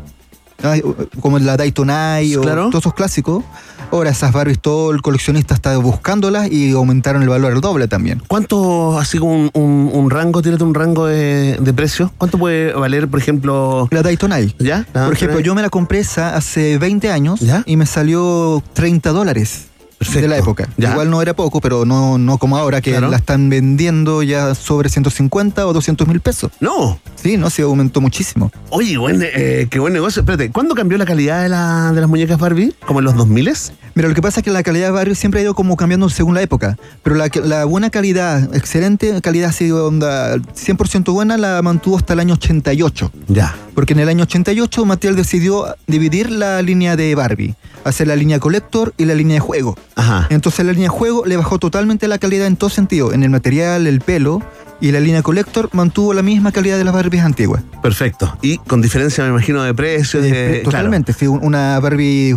[1.19, 3.43] como la Dayton Eye o todos esos clásicos,
[3.91, 8.21] ahora esas Barbies todo el coleccionista está buscándolas y aumentaron el valor al doble también.
[8.27, 12.11] ¿Cuánto, así como un, un- un rango, tírate un rango de, de precio?
[12.17, 13.87] ¿Cuánto puede valer, por ejemplo?
[13.91, 14.55] La Dayton Eye.
[14.59, 14.85] ¿Ya?
[14.93, 19.11] La Por ejemplo, yo me la compré esa hace 20 años y me salió 30
[19.11, 19.65] dólares.
[20.13, 20.67] De la época.
[20.77, 20.91] Ya.
[20.91, 23.09] Igual no era poco, pero no, no como ahora que Claro.
[23.09, 26.51] la están vendiendo ya sobre 150 o 200 mil pesos.
[26.59, 26.99] No.
[27.15, 28.51] Sí, no, sí aumentó muchísimo.
[28.71, 30.21] Oye, buen, eh, qué buen negocio.
[30.21, 32.73] Espérate, ¿cuándo cambió la calidad de, la- de las muñecas Barbie?
[32.85, 33.47] ¿Como en los 2000
[33.95, 36.09] Mira, lo que pasa es que la calidad de barrio siempre ha ido como cambiando
[36.09, 41.61] según la época, pero la, la buena calidad, excelente calidad, así onda 100% buena, la
[41.61, 43.11] mantuvo hasta el año 88.
[43.27, 43.55] Ya.
[43.75, 48.39] Porque en el año 88 Mattel decidió dividir la línea de Barbie, hacer la línea
[48.39, 49.77] Collector y la línea de juego.
[49.95, 50.27] Ajá.
[50.29, 53.29] Entonces la línea de juego le bajó totalmente la calidad en todo sentido, en el
[53.29, 54.41] material, el pelo,
[54.79, 57.61] y la línea Collector mantuvo la misma calidad de las Barbies antiguas.
[57.83, 58.35] Perfecto.
[58.41, 60.23] Y con diferencia, me imagino, de precios.
[60.23, 62.35] de- Eh, Totalmente, sí, un- una Barbie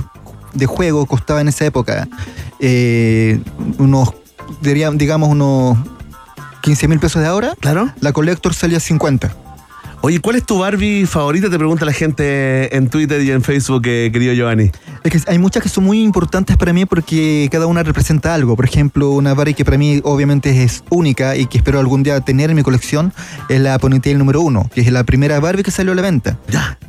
[0.54, 2.08] de juego costaba en esa época
[2.60, 3.40] eh,
[3.78, 4.14] unos,
[4.60, 5.76] digamos, unos
[6.62, 7.54] 15 mil pesos de ahora.
[7.60, 7.90] Claro.
[8.00, 9.34] La Collector salía 50.
[10.06, 11.48] Oye, ¿cuál es tu Barbie favorita?
[11.48, 14.70] Te pregunta la gente en Twitter y en Facebook, eh, querido Giovanni.
[15.02, 18.54] Es que hay muchas que son muy importantes para mí porque cada una representa algo.
[18.54, 22.20] Por ejemplo, una Barbie que para mí obviamente es única y que espero algún día
[22.20, 23.14] tener en mi colección
[23.48, 26.38] es la Ponytail número uno, que es la primera Barbie que salió a la venta.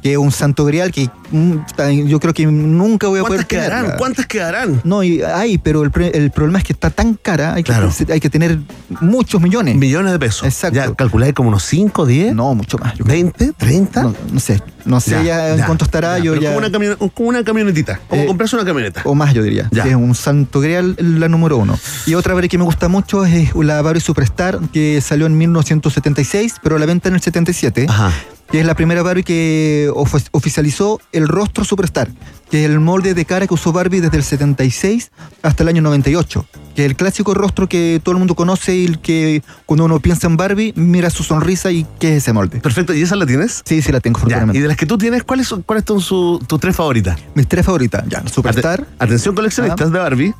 [0.03, 3.45] Que es un santo grial que mm, yo creo que nunca voy a poder ¿Cuántas
[3.45, 3.77] quedarán?
[3.79, 3.97] tenerla.
[3.97, 4.81] ¿Cuántas quedarán?
[4.83, 7.89] No, y hay, pero el, el problema es que está tan cara, hay, Claro.
[7.97, 8.59] que, hay que tener
[8.99, 9.77] muchos millones.
[9.77, 10.43] Millones de pesos.
[10.45, 10.75] Exacto.
[10.75, 12.35] ¿Ya calculáis como unos 5, 10?
[12.35, 12.93] No, mucho más.
[12.95, 13.04] yo.
[13.05, 13.55] ¿20?
[13.55, 14.01] ¿30?
[14.01, 16.17] No, no sé, no sé ya, en cuánto estará.
[16.19, 17.99] yo ya, Como una, como una camionetita.
[18.09, 19.01] Como Eh, comprarse una camioneta.
[19.05, 19.69] O más, yo diría.
[19.71, 19.83] Ya.
[19.83, 21.77] Que es un santo grial la número uno.
[22.07, 26.77] Y otra que me gusta mucho es la Barbie Superstar, que salió en 1976, pero
[26.77, 27.85] la venta en el 77.
[27.87, 28.11] Ajá.
[28.51, 32.09] Que es la primera Barbie que of- oficializó el rostro Superstar,
[32.51, 35.81] que es el molde de cara que usó Barbie desde el 76 hasta el año
[35.81, 36.45] 98.
[36.75, 39.99] Que es el clásico rostro que todo el mundo conoce y el que cuando uno
[39.99, 42.59] piensa en Barbie, mira su sonrisa y qué es ese molde.
[42.59, 42.93] Perfecto.
[42.93, 43.61] ¿Y esa la tienes?
[43.65, 44.45] Sí, sí la tengo, Ya.
[44.53, 47.17] Y de las que tú tienes, ¿cuáles son, cuáles son su- tus tres favoritas?
[47.33, 48.81] Mis tres favoritas, ya, Superstar.
[48.81, 50.33] Ate- atención, coleccionistas de Barbie.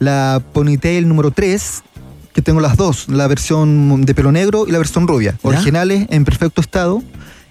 [0.00, 1.82] la Ponytail número 3,
[2.32, 5.38] que tengo las dos, la versión de pelo negro y la versión rubia, ¿Ya?
[5.48, 7.02] originales en perfecto estado.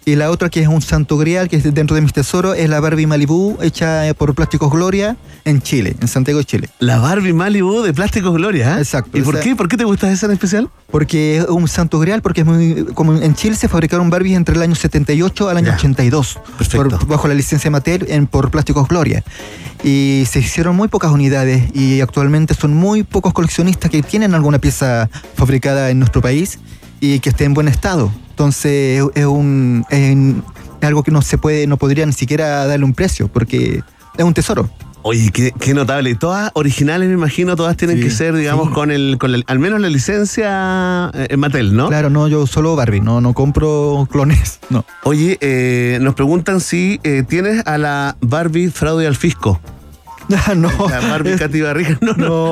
[0.06, 2.70] Y la otra que es un santo grial, que es dentro de mis tesoros, es
[2.70, 6.70] la Barbie Malibu, hecha eh, por Plásticos Gloria en Chile, en Santiago de Chile.
[6.80, 8.76] La Barbie Malibu de Plásticos Gloria.
[8.76, 8.80] ¿eh?
[8.80, 9.18] Exacto.
[9.18, 9.56] ¿Y por qué?
[9.56, 10.70] ¿Por qué te gusta esa en especial?
[10.92, 14.56] Porque es un santo grial, porque es muy, como en Chile se fabricaron Barbies entre
[14.56, 16.38] el año 78 al año 82,
[16.76, 19.24] por- bajo la licencia Mattel en, por Plásticos Gloria.
[19.86, 24.60] Y se hicieron muy pocas unidades y actualmente son muy pocos coleccionistas que tienen alguna
[24.60, 26.60] pieza fabricada en nuestro país
[27.04, 28.10] y que esté en buen estado.
[28.30, 32.94] Entonces es, un, es algo que no se puede, no podría ni siquiera darle un
[32.94, 33.84] precio, porque
[34.18, 34.70] es un tesoro.
[35.02, 36.12] Oye, qué, qué notable.
[36.12, 38.74] Y todas originales, me imagino, todas tienen Sí, que ser, digamos, sí.
[38.74, 41.90] con el, con el, al menos la licencia eh, en Mattel, ¿no?
[41.90, 44.86] Claro, no, yo solo Barbie, no, no compro clones, no.
[45.04, 49.60] Oye, eh, nos preguntan si eh, tienes a la Barbie fraude al fisco.
[50.56, 50.70] no.
[50.90, 51.98] La Barbie Katy Barriga.
[52.02, 52.28] No, no.